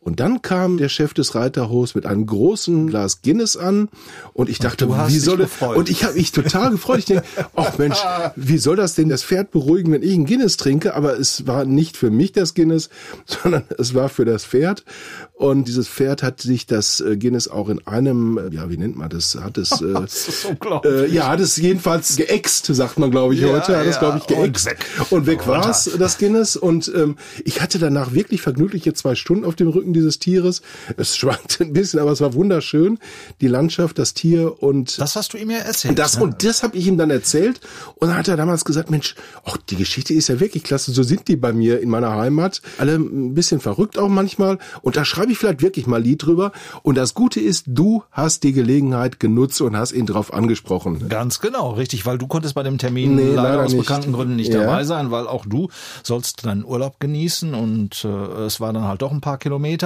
Und 0.01 0.21
dann 0.21 0.41
kam 0.41 0.77
der 0.77 0.87
Chef 0.87 1.13
des 1.13 1.35
Reiterhofs 1.35 1.93
mit 1.93 2.05
einem 2.05 2.25
großen 2.25 2.87
Glas 2.87 3.21
Guinness 3.21 3.57
an 3.57 3.89
und 4.33 4.49
ich 4.49 4.57
dachte, 4.59 4.87
hast 4.95 5.11
wie 5.13 5.19
soll 5.19 5.37
das? 5.37 5.49
Und 5.61 5.89
ich 5.89 6.05
habe 6.05 6.13
mich 6.15 6.31
total 6.31 6.71
gefreut. 6.71 6.99
Ich 6.99 7.05
denke, 7.05 7.23
ach 7.55 7.77
Mensch, 7.77 7.97
wie 8.37 8.57
soll 8.57 8.77
das 8.77 8.95
denn 8.95 9.09
das 9.09 9.23
Pferd 9.23 9.51
beruhigen, 9.51 9.91
wenn 9.91 10.01
ich 10.01 10.13
ein 10.13 10.25
Guinness 10.25 10.55
trinke? 10.55 10.95
Aber 10.95 11.19
es 11.19 11.45
war 11.47 11.65
nicht 11.65 11.97
für 11.97 12.11
mich 12.11 12.31
das 12.31 12.53
Guinness, 12.53 12.89
sondern 13.25 13.63
es 13.77 13.93
war 13.93 14.07
für 14.09 14.23
das 14.25 14.45
Pferd. 14.45 14.85
Und 15.33 15.67
dieses 15.69 15.87
Pferd 15.87 16.21
hat 16.23 16.41
sich 16.41 16.65
das 16.65 16.99
äh, 17.01 17.15
Guinness 17.17 17.47
auch 17.47 17.69
in 17.69 17.85
einem, 17.87 18.37
äh, 18.37 18.53
ja, 18.53 18.69
wie 18.69 18.77
nennt 18.77 18.97
man 18.97 19.09
das? 19.09 19.35
Hat 19.35 19.57
es, 19.57 19.71
äh, 19.81 19.93
Das 19.93 20.45
äh, 20.85 21.07
ja, 21.09 21.27
hat 21.27 21.39
es 21.39 21.55
jedenfalls 21.57 22.15
geäxt, 22.15 22.65
sagt 22.67 22.99
man, 22.99 23.09
glaube 23.11 23.33
ich, 23.35 23.41
Ja, 23.41 23.47
heute. 23.47 23.77
Hat 23.77 23.85
es, 23.85 23.95
ja, 23.95 23.99
glaube 23.99 24.17
ich, 24.25 24.35
und 24.35 24.43
geäxt. 24.43 24.65
weg. 24.65 24.85
Und 25.09 25.25
weg 25.27 25.39
Runter. 25.47 25.51
war 25.51 25.69
es, 25.69 25.89
das 25.97 26.17
Guinness. 26.17 26.55
Und 26.55 26.91
ähm, 26.95 27.15
ich 27.45 27.61
hatte 27.61 27.79
danach 27.79 28.13
wirklich 28.13 28.41
vergnügliche 28.41 28.93
zwei 28.93 29.15
Stunden 29.15 29.45
auf 29.45 29.55
dem 29.55 29.67
Rücken 29.69 29.93
dieses 29.99 30.19
Tieres. 30.19 30.61
Es 30.97 31.15
schwankte 31.17 31.63
ein 31.63 31.73
bisschen, 31.73 31.99
aber 31.99 32.11
es 32.11 32.21
war 32.21 32.33
wunderschön. 32.33 32.99
Die 33.41 33.47
Landschaft, 33.47 33.99
das 33.99 34.13
Tier 34.13 34.61
und 34.63 34.99
Das 34.99 35.15
hast 35.15 35.33
du 35.33 35.37
ihm 35.37 35.51
ja 35.51 35.57
erzählt. 35.59 35.99
das 35.99 36.17
ne? 36.17 36.23
und 36.23 36.43
das 36.43 36.63
habe 36.63 36.77
ich 36.77 36.87
ihm 36.87 36.97
dann 36.97 37.09
erzählt 37.09 37.59
und 37.95 38.07
dann 38.09 38.17
hat 38.17 38.27
er 38.27 38.37
damals 38.37 38.65
gesagt, 38.65 38.89
Mensch, 38.89 39.15
ach, 39.45 39.57
die 39.69 39.75
Geschichte 39.75 40.13
ist 40.13 40.27
ja 40.29 40.39
wirklich 40.39 40.63
klasse, 40.63 40.91
so 40.91 41.03
sind 41.03 41.27
die 41.27 41.35
bei 41.35 41.53
mir 41.53 41.79
in 41.81 41.89
meiner 41.89 42.11
Heimat, 42.15 42.61
alle 42.77 42.95
ein 42.95 43.33
bisschen 43.33 43.59
verrückt 43.59 43.97
auch 43.97 44.09
manchmal 44.09 44.57
und 44.81 44.95
da 44.97 45.05
schreibe 45.05 45.31
ich 45.31 45.37
vielleicht 45.37 45.61
wirklich 45.61 45.87
mal 45.87 46.01
Lied 46.01 46.25
drüber 46.25 46.51
und 46.83 46.95
das 46.97 47.13
Gute 47.13 47.39
ist, 47.39 47.65
du 47.67 48.03
hast 48.11 48.43
die 48.43 48.53
Gelegenheit 48.53 49.19
genutzt 49.19 49.61
und 49.61 49.75
hast 49.77 49.91
ihn 49.91 50.05
drauf 50.05 50.33
angesprochen. 50.33 51.09
Ganz 51.09 51.39
genau, 51.39 51.71
richtig, 51.71 52.05
weil 52.05 52.17
du 52.17 52.27
konntest 52.27 52.55
bei 52.55 52.63
dem 52.63 52.77
Termin 52.77 53.15
Nee, 53.15 53.29
leider, 53.33 53.43
leider 53.43 53.63
aus 53.65 53.73
nicht. 53.73 53.81
bekannten 53.85 54.13
Gründen 54.13 54.35
nicht 54.35 54.53
Ja. 54.53 54.61
dabei 54.61 54.83
sein, 54.83 55.11
weil 55.11 55.27
auch 55.27 55.45
du 55.45 55.69
sollst 56.03 56.45
deinen 56.45 56.63
Urlaub 56.65 56.99
genießen 56.99 57.53
und 57.53 58.03
äh, 58.05 58.07
es 58.45 58.59
war 58.59 58.73
dann 58.73 58.83
halt 58.83 59.01
doch 59.01 59.11
ein 59.11 59.21
paar 59.21 59.37
Kilometer 59.37 59.78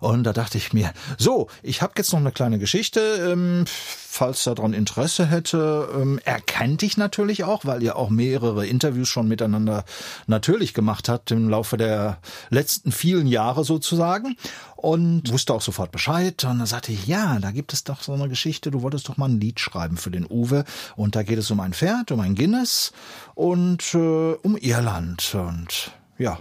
und 0.00 0.24
da 0.24 0.32
dachte 0.32 0.58
ich 0.58 0.72
mir, 0.72 0.92
so, 1.18 1.48
ich 1.62 1.82
habe 1.82 1.94
jetzt 1.96 2.12
noch 2.12 2.20
eine 2.20 2.32
kleine 2.32 2.58
Geschichte, 2.58 3.00
ähm, 3.00 3.64
falls 4.16 4.44
daran 4.44 4.72
Interesse 4.72 5.26
hätte. 5.26 5.88
Ähm, 5.94 6.18
er 6.24 6.40
kennt 6.40 6.82
dich 6.82 6.96
natürlich 6.96 7.44
auch, 7.44 7.64
weil 7.64 7.82
ihr 7.82 7.96
auch 7.96 8.08
mehrere 8.08 8.66
Interviews 8.66 9.08
schon 9.08 9.28
miteinander 9.28 9.84
natürlich 10.26 10.74
gemacht 10.74 11.08
habt 11.08 11.30
im 11.30 11.48
Laufe 11.48 11.76
der 11.76 12.18
letzten 12.48 12.92
vielen 12.92 13.26
Jahre 13.26 13.64
sozusagen 13.64 14.36
und 14.76 15.30
wusste 15.30 15.52
auch 15.52 15.60
sofort 15.60 15.92
Bescheid. 15.92 16.42
Und 16.44 16.58
dann 16.58 16.66
sagte 16.66 16.92
ich, 16.92 17.06
ja, 17.06 17.38
da 17.40 17.50
gibt 17.50 17.72
es 17.72 17.84
doch 17.84 18.02
so 18.02 18.14
eine 18.14 18.28
Geschichte, 18.28 18.70
du 18.70 18.82
wolltest 18.82 19.08
doch 19.08 19.18
mal 19.18 19.28
ein 19.28 19.40
Lied 19.40 19.60
schreiben 19.60 19.96
für 19.98 20.10
den 20.10 20.26
Uwe. 20.28 20.64
Und 20.96 21.14
da 21.14 21.22
geht 21.22 21.38
es 21.38 21.50
um 21.50 21.60
ein 21.60 21.74
Pferd, 21.74 22.10
um 22.10 22.20
ein 22.20 22.34
Guinness 22.34 22.92
und 23.34 23.94
äh, 23.94 24.32
um 24.42 24.56
Irland. 24.56 25.34
Und 25.34 25.92
ja, 26.18 26.38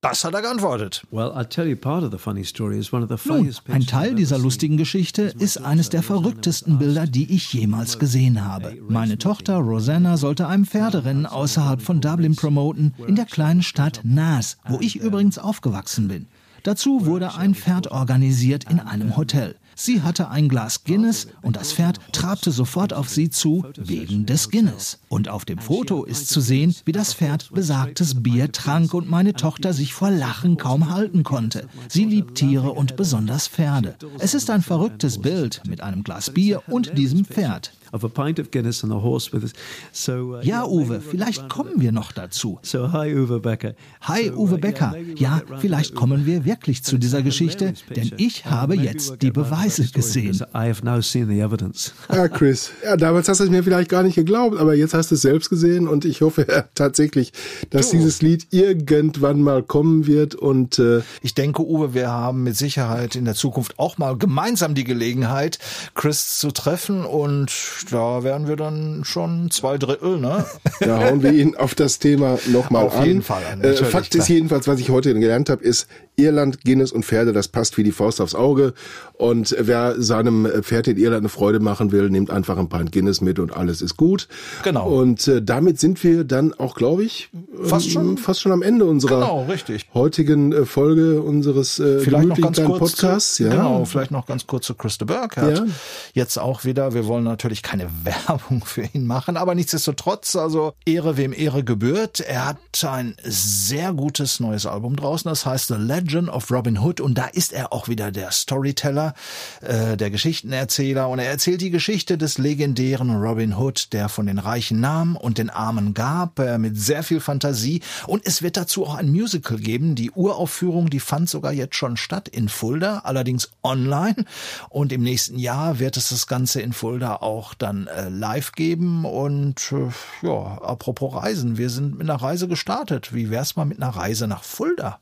das 0.00 0.24
hat 0.24 0.34
er 0.34 0.42
geantwortet. 0.42 1.02
Well, 1.10 1.32
I'll 1.32 1.48
tell 1.48 1.66
you 1.66 1.76
part 1.76 2.04
of 2.04 2.12
the 2.12 2.18
funny 2.18 2.44
story 2.44 2.78
is 2.78 2.92
one 2.92 3.02
of 3.02 3.10
the 3.10 3.28
Nun, 3.28 3.52
ein 3.68 3.86
Teil 3.86 4.14
dieser 4.14 4.38
lustigen. 4.38 4.76
Geschichte 4.76 5.22
ist 5.38 5.58
eines 5.58 5.88
der 5.88 6.02
verrücktesten 6.02 6.78
Bilder, 6.78 7.06
die 7.06 7.34
ich 7.34 7.52
jemals 7.52 7.98
gesehen 7.98 8.44
habe. 8.44 8.78
Meine 8.88 9.18
Tochter 9.18 9.56
Rosanna 9.56 10.16
sollte 10.16 10.46
einem 10.46 10.66
Pferderennen 10.66 11.26
außerhalb 11.26 11.82
von 11.82 12.00
Dublin 12.00 12.36
promoten, 12.36 12.94
in 13.06 13.16
der 13.16 13.26
kleinen 13.26 13.62
Stadt 13.62 14.00
Naas, 14.04 14.58
wo 14.68 14.78
ich 14.80 14.96
übrigens 14.96 15.38
aufgewachsen 15.38 16.08
bin. 16.08 16.26
Dazu 16.62 17.06
wurde 17.06 17.34
ein 17.34 17.54
Pferd 17.54 17.90
organisiert 17.90 18.64
in 18.70 18.80
einem 18.80 19.16
Hotel. 19.16 19.56
Sie 19.80 20.02
hatte 20.02 20.28
ein 20.28 20.48
Glas 20.48 20.82
Guinness 20.82 21.28
und 21.40 21.54
das 21.54 21.72
Pferd 21.72 22.00
trabte 22.10 22.50
sofort 22.50 22.92
auf 22.92 23.08
sie 23.08 23.30
zu 23.30 23.64
wegen 23.76 24.26
des 24.26 24.50
Guinness. 24.50 24.98
Und 25.08 25.28
auf 25.28 25.44
dem 25.44 25.58
Foto 25.58 26.02
ist 26.02 26.28
zu 26.28 26.40
sehen, 26.40 26.74
wie 26.84 26.90
das 26.90 27.14
Pferd 27.14 27.52
besagtes 27.52 28.20
Bier 28.20 28.50
trank 28.50 28.92
und 28.92 29.08
meine 29.08 29.34
Tochter 29.34 29.72
sich 29.72 29.94
vor 29.94 30.10
Lachen 30.10 30.56
kaum 30.56 30.90
halten 30.90 31.22
konnte. 31.22 31.68
Sie 31.88 32.04
liebt 32.04 32.34
Tiere 32.34 32.72
und 32.72 32.96
besonders 32.96 33.46
Pferde. 33.46 33.94
Es 34.18 34.34
ist 34.34 34.50
ein 34.50 34.62
verrücktes 34.62 35.18
Bild 35.18 35.62
mit 35.68 35.80
einem 35.80 36.02
Glas 36.02 36.30
Bier 36.30 36.60
und 36.66 36.98
diesem 36.98 37.24
Pferd. 37.24 37.72
Of 37.92 38.04
a 38.04 38.08
pint 38.08 38.38
of 38.38 38.50
Guinness 38.50 38.82
and 38.84 38.92
a 38.92 38.96
horse 39.02 39.32
with 39.32 39.42
us. 39.44 39.52
So, 39.92 40.36
uh, 40.36 40.40
Ja, 40.42 40.64
Uwe, 40.66 41.00
vielleicht 41.00 41.48
kommen 41.48 41.74
wir 41.80 41.92
noch 41.92 42.12
dazu. 42.12 42.58
So, 42.62 42.92
hi, 42.92 43.14
Uwe 43.14 43.40
Becker. 43.40 43.74
Hi, 44.02 44.26
So, 44.28 44.32
uh, 44.34 44.42
Uwe 44.42 44.50
yeah, 44.52 44.58
Becker. 44.60 44.90
maybe 44.92 45.20
Ja, 45.20 45.42
vielleicht 45.58 45.90
to 45.94 45.96
kommen 46.00 46.26
wir 46.26 46.44
wirklich 46.44 46.82
zu 46.84 46.98
dieser 46.98 47.22
Geschichte, 47.22 47.74
denn 47.94 48.12
ich 48.16 48.44
habe 48.46 48.74
jetzt 48.76 49.22
die 49.22 49.30
Beweise 49.30 49.86
gesehen. 49.88 50.36
I 50.54 50.68
have 50.68 50.84
now 50.84 51.00
seen 51.00 51.28
the 51.28 51.40
evidence. 51.40 51.92
Ja, 52.12 52.28
Chris. 52.38 52.70
Ja, 52.84 52.96
damals 52.96 53.28
hast 53.28 53.40
du 53.40 53.44
es 53.44 53.50
mir 53.50 53.62
vielleicht 53.62 53.88
gar 53.90 54.02
nicht 54.02 54.14
geglaubt, 54.16 54.58
aber 54.58 54.74
jetzt 54.74 54.94
hast 54.94 55.10
du 55.10 55.14
es 55.14 55.22
selbst 55.22 55.48
gesehen 55.50 55.88
und 55.88 56.04
ich 56.04 56.20
hoffe 56.20 56.46
ja, 56.48 56.64
tatsächlich, 56.74 57.32
dass 57.70 57.90
dieses 57.90 58.22
Lied 58.22 58.48
irgendwann 58.50 59.42
mal 59.42 59.62
kommen 59.62 60.06
wird 60.06 60.34
und 60.34 60.78
äh, 60.78 61.00
Ich 61.22 61.34
denke, 61.34 61.62
Uwe, 61.66 61.94
wir 61.94 62.08
haben 62.10 62.42
mit 62.42 62.56
Sicherheit 62.56 63.16
in 63.16 63.24
der 63.24 63.34
Zukunft 63.34 63.78
auch 63.78 63.98
mal 63.98 64.16
gemeinsam 64.16 64.74
die 64.74 64.84
Gelegenheit, 64.84 65.58
Chris 65.94 66.38
zu 66.38 66.50
treffen 66.50 67.04
und 67.04 67.50
da 67.86 68.22
wären 68.22 68.48
wir 68.48 68.56
dann 68.56 69.02
schon 69.04 69.50
zwei 69.50 69.78
Drittel, 69.78 70.18
ne? 70.18 70.44
Da 70.80 71.04
hauen 71.04 71.22
wir 71.22 71.32
ihn 71.32 71.56
auf 71.56 71.74
das 71.74 71.98
Thema 71.98 72.38
nochmal 72.46 72.82
an. 72.84 72.88
Auf 72.88 73.04
jeden 73.06 73.22
Fall 73.22 73.42
an, 73.52 73.60
Äh, 73.62 73.74
Fakt 73.74 74.10
klar. 74.10 74.22
ist 74.22 74.28
jedenfalls, 74.28 74.66
was 74.68 74.78
ich 74.80 74.90
heute 74.90 75.12
gelernt 75.14 75.50
habe, 75.50 75.62
ist 75.64 75.86
Irland, 76.16 76.64
Guinness 76.64 76.90
und 76.92 77.04
Pferde, 77.04 77.32
das 77.32 77.46
passt 77.48 77.78
wie 77.78 77.84
die 77.84 77.92
Faust 77.92 78.20
aufs 78.20 78.34
Auge. 78.34 78.74
Und 79.14 79.54
wer 79.58 80.00
seinem 80.02 80.46
Pferd 80.62 80.88
in 80.88 80.96
Irland 80.96 81.20
eine 81.22 81.28
Freude 81.28 81.60
machen 81.60 81.92
will, 81.92 82.10
nimmt 82.10 82.30
einfach 82.30 82.56
ein 82.58 82.68
Pint 82.68 82.90
Guinness 82.92 83.20
mit 83.20 83.38
und 83.38 83.56
alles 83.56 83.82
ist 83.82 83.96
gut. 83.96 84.26
Genau. 84.64 84.88
Und 84.88 85.26
äh, 85.28 85.40
damit 85.42 85.78
sind 85.78 86.02
wir 86.02 86.24
dann 86.24 86.52
auch, 86.54 86.74
glaube 86.74 87.04
ich, 87.04 87.30
Fast 87.62 87.86
ähm, 87.86 87.92
schon. 87.92 88.18
fast 88.18 88.40
schon 88.40 88.50
am 88.52 88.62
Ende 88.62 88.84
unserer 88.84 89.20
Genau, 89.20 89.44
richtig. 89.44 89.86
heutigen 89.94 90.52
äh, 90.52 90.64
Folge 90.64 91.22
unseres 91.22 91.78
äh, 91.78 92.00
Vielleicht 92.00 92.28
noch 92.28 92.36
gemütlichen 92.36 92.42
ganz 92.42 92.56
kleinen 92.56 92.78
kurz, 92.78 92.92
Podcasts. 92.92 93.34
zu, 93.36 93.44
Ja. 93.44 93.50
genau, 93.50 93.84
vielleicht 93.84 94.10
noch 94.10 94.26
ganz 94.26 94.46
kurz 94.46 94.66
zu 94.66 94.74
Christa 94.74 95.04
Burkhardt. 95.04 95.58
Ja. 95.58 95.66
Jetzt 96.14 96.36
auch 96.38 96.64
wieder, 96.64 96.94
wir 96.94 97.06
wollen 97.06 97.24
natürlich 97.24 97.62
keine 97.68 97.90
Werbung 98.04 98.64
für 98.64 98.88
ihn 98.94 99.06
machen, 99.06 99.36
aber 99.36 99.54
nichtsdestotrotz, 99.54 100.36
also 100.36 100.72
Ehre 100.86 101.18
wem 101.18 101.34
Ehre 101.34 101.64
gebührt. 101.64 102.20
Er 102.20 102.46
hat 102.46 102.58
ein 102.84 103.14
sehr 103.22 103.92
gutes 103.92 104.40
neues 104.40 104.64
Album 104.64 104.96
draußen, 104.96 105.28
das 105.28 105.44
heißt 105.44 105.68
The 105.68 105.74
Legend 105.74 106.30
of 106.30 106.50
Robin 106.50 106.78
Hood 106.78 107.00
und 107.00 107.18
da 107.18 107.26
ist 107.26 107.52
er 107.52 107.72
auch 107.72 107.88
wieder 107.88 108.10
der 108.10 108.30
Storyteller, 108.30 109.12
äh, 109.60 109.96
der 109.98 110.10
Geschichtenerzähler 110.10 111.08
und 111.08 111.18
er 111.18 111.28
erzählt 111.28 111.60
die 111.60 111.70
Geschichte 111.70 112.16
des 112.16 112.38
legendären 112.38 113.14
Robin 113.16 113.54
Hood, 113.54 113.92
der 113.92 114.08
von 114.08 114.26
den 114.26 114.38
Reichen 114.38 114.80
nahm 114.80 115.16
und 115.16 115.36
den 115.36 115.50
Armen 115.50 115.92
gab, 115.92 116.38
äh, 116.38 116.56
mit 116.56 116.78
sehr 116.78 117.02
viel 117.02 117.20
Fantasie 117.20 117.82
und 118.06 118.26
es 118.26 118.40
wird 118.40 118.56
dazu 118.56 118.86
auch 118.86 118.94
ein 118.94 119.10
Musical 119.10 119.58
geben. 119.58 119.94
Die 119.94 120.10
Uraufführung, 120.12 120.88
die 120.88 121.00
fand 121.00 121.28
sogar 121.28 121.52
jetzt 121.52 121.76
schon 121.76 121.98
statt 121.98 122.28
in 122.28 122.48
Fulda, 122.48 123.00
allerdings 123.04 123.50
online. 123.62 124.24
Und 124.70 124.92
im 124.92 125.02
nächsten 125.02 125.38
Jahr 125.38 125.78
wird 125.78 125.96
es 125.98 126.08
das 126.08 126.26
Ganze 126.26 126.62
in 126.62 126.72
Fulda 126.72 127.16
auch 127.16 127.57
dann 127.58 127.86
äh, 127.86 128.08
live 128.08 128.52
geben. 128.52 129.04
Und 129.04 129.72
äh, 129.72 130.26
ja, 130.26 130.58
apropos 130.62 131.14
Reisen, 131.14 131.58
wir 131.58 131.70
sind 131.70 131.98
mit 131.98 132.08
einer 132.08 132.20
Reise 132.20 132.48
gestartet. 132.48 133.14
Wie 133.14 133.30
wär's 133.30 133.56
mal 133.56 133.64
mit 133.64 133.82
einer 133.82 133.94
Reise 133.94 134.26
nach 134.26 134.44
Fulda? 134.44 135.00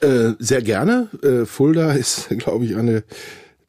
Äh, 0.00 0.32
sehr 0.38 0.62
gerne. 0.62 1.08
Äh, 1.22 1.46
Fulda 1.46 1.92
ist, 1.92 2.28
glaube 2.38 2.64
ich, 2.64 2.76
eine 2.76 3.04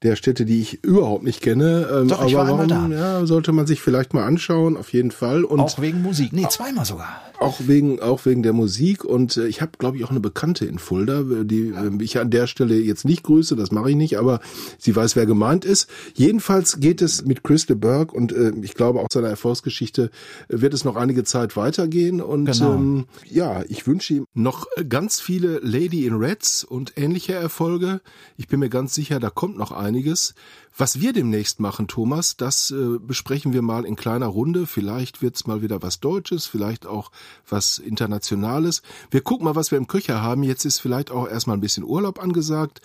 der 0.03 0.15
Städte, 0.15 0.45
die 0.45 0.61
ich 0.61 0.83
überhaupt 0.83 1.23
nicht 1.23 1.41
kenne. 1.41 1.87
Ähm, 1.91 2.07
Doch, 2.09 2.25
ich 2.25 2.35
aber 2.37 2.57
war 2.57 2.69
warum. 2.69 2.91
Ja, 2.91 3.25
sollte 3.25 3.51
man 3.51 3.65
sich 3.67 3.81
vielleicht 3.81 4.13
mal 4.13 4.23
anschauen, 4.25 4.77
auf 4.77 4.93
jeden 4.93 5.11
Fall. 5.11 5.43
Und 5.43 5.59
auch 5.59 5.79
wegen 5.81 6.01
Musik. 6.01 6.31
Nee, 6.33 6.45
zweimal 6.49 6.85
sogar. 6.85 7.21
auch 7.39 7.59
wegen 7.65 7.99
auch 8.01 8.25
wegen 8.25 8.43
der 8.43 8.53
Musik 8.53 9.03
und 9.03 9.35
äh, 9.37 9.47
ich 9.47 9.61
habe 9.61 9.71
glaube 9.77 9.97
ich 9.97 10.03
auch 10.05 10.11
eine 10.11 10.19
Bekannte 10.19 10.65
in 10.65 10.79
Fulda, 10.79 11.21
äh, 11.21 11.45
die 11.45 11.69
äh, 11.69 11.91
ich 12.03 12.17
an 12.19 12.29
der 12.29 12.47
Stelle 12.47 12.75
jetzt 12.75 13.03
nicht 13.05 13.23
grüße, 13.23 13.55
das 13.55 13.71
mache 13.71 13.89
ich 13.89 13.95
nicht, 13.95 14.17
aber 14.17 14.39
sie 14.77 14.95
weiß, 14.95 15.15
wer 15.15 15.25
gemeint 15.25 15.65
ist. 15.65 15.89
Jedenfalls 16.13 16.79
geht 16.79 17.01
es 17.01 17.25
mit 17.25 17.43
Chris 17.43 17.65
de 17.65 17.75
Burgh 17.75 18.13
und 18.15 18.31
äh, 18.31 18.51
ich 18.61 18.73
glaube 18.75 18.99
auch 19.01 19.07
seiner 19.11 19.27
Erfolgsgeschichte 19.29 20.11
äh, 20.49 20.61
wird 20.61 20.73
es 20.73 20.85
noch 20.85 20.95
einige 20.95 21.23
Zeit 21.23 21.55
weitergehen 21.57 22.21
und 22.21 22.45
Genau. 22.45 22.73
ähm, 22.75 23.05
ja, 23.29 23.63
ich 23.69 23.85
wünsche 23.87 24.13
ihm 24.13 24.25
noch 24.33 24.67
äh, 24.77 24.85
ganz 24.85 25.19
viele 25.19 25.59
Lady 25.63 26.05
in 26.05 26.15
Reds 26.15 26.63
und 26.63 26.93
ähnliche 26.97 27.33
Erfolge. 27.33 28.01
Ich 28.37 28.47
bin 28.47 28.59
mir 28.59 28.69
ganz 28.69 28.93
sicher, 28.93 29.19
da 29.19 29.29
kommt 29.29 29.57
noch 29.57 29.71
einiges. 29.85 30.33
Was 30.77 30.99
wir 30.99 31.13
demnächst 31.13 31.59
machen, 31.59 31.87
Thomas, 31.87 32.35
das 32.35 32.71
äh, 32.71 32.99
besprechen 32.99 33.53
wir 33.53 33.61
mal 33.61 33.85
in 33.85 33.95
kleiner 33.95 34.27
Runde. 34.27 34.67
Vielleicht 34.67 35.21
wird's 35.21 35.47
mal 35.47 35.61
wieder 35.61 35.81
was 35.81 35.99
Deutsches, 35.99 36.45
vielleicht 36.45 36.85
auch 36.85 37.11
was 37.47 37.77
Internationales. 37.79 38.81
Wir 39.09 39.21
gucken 39.21 39.45
mal, 39.45 39.55
was 39.55 39.71
wir 39.71 39.77
im 39.77 39.87
Köcher 39.87 40.21
haben. 40.21 40.43
Jetzt 40.43 40.65
ist 40.65 40.79
vielleicht 40.79 41.11
auch 41.11 41.27
erstmal 41.27 41.57
ein 41.57 41.61
bisschen 41.61 41.83
Urlaub 41.83 42.21
angesagt. 42.21 42.81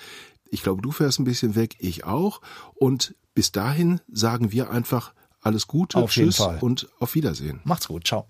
Ich 0.50 0.62
glaube, 0.62 0.82
du 0.82 0.92
fährst 0.92 1.18
ein 1.18 1.24
bisschen 1.24 1.56
weg, 1.56 1.76
ich 1.78 2.04
auch. 2.04 2.40
Und 2.74 3.14
bis 3.34 3.52
dahin 3.52 4.00
sagen 4.12 4.52
wir 4.52 4.70
einfach 4.70 5.12
alles 5.40 5.66
Gute, 5.66 5.98
Auf 5.98 6.14
jeden 6.16 6.30
Tschüss 6.30 6.36
Fall. 6.36 6.58
und 6.60 6.88
auf 6.98 7.14
Wiedersehen. 7.14 7.60
Macht's 7.64 7.88
gut. 7.88 8.06
Ciao. 8.06 8.26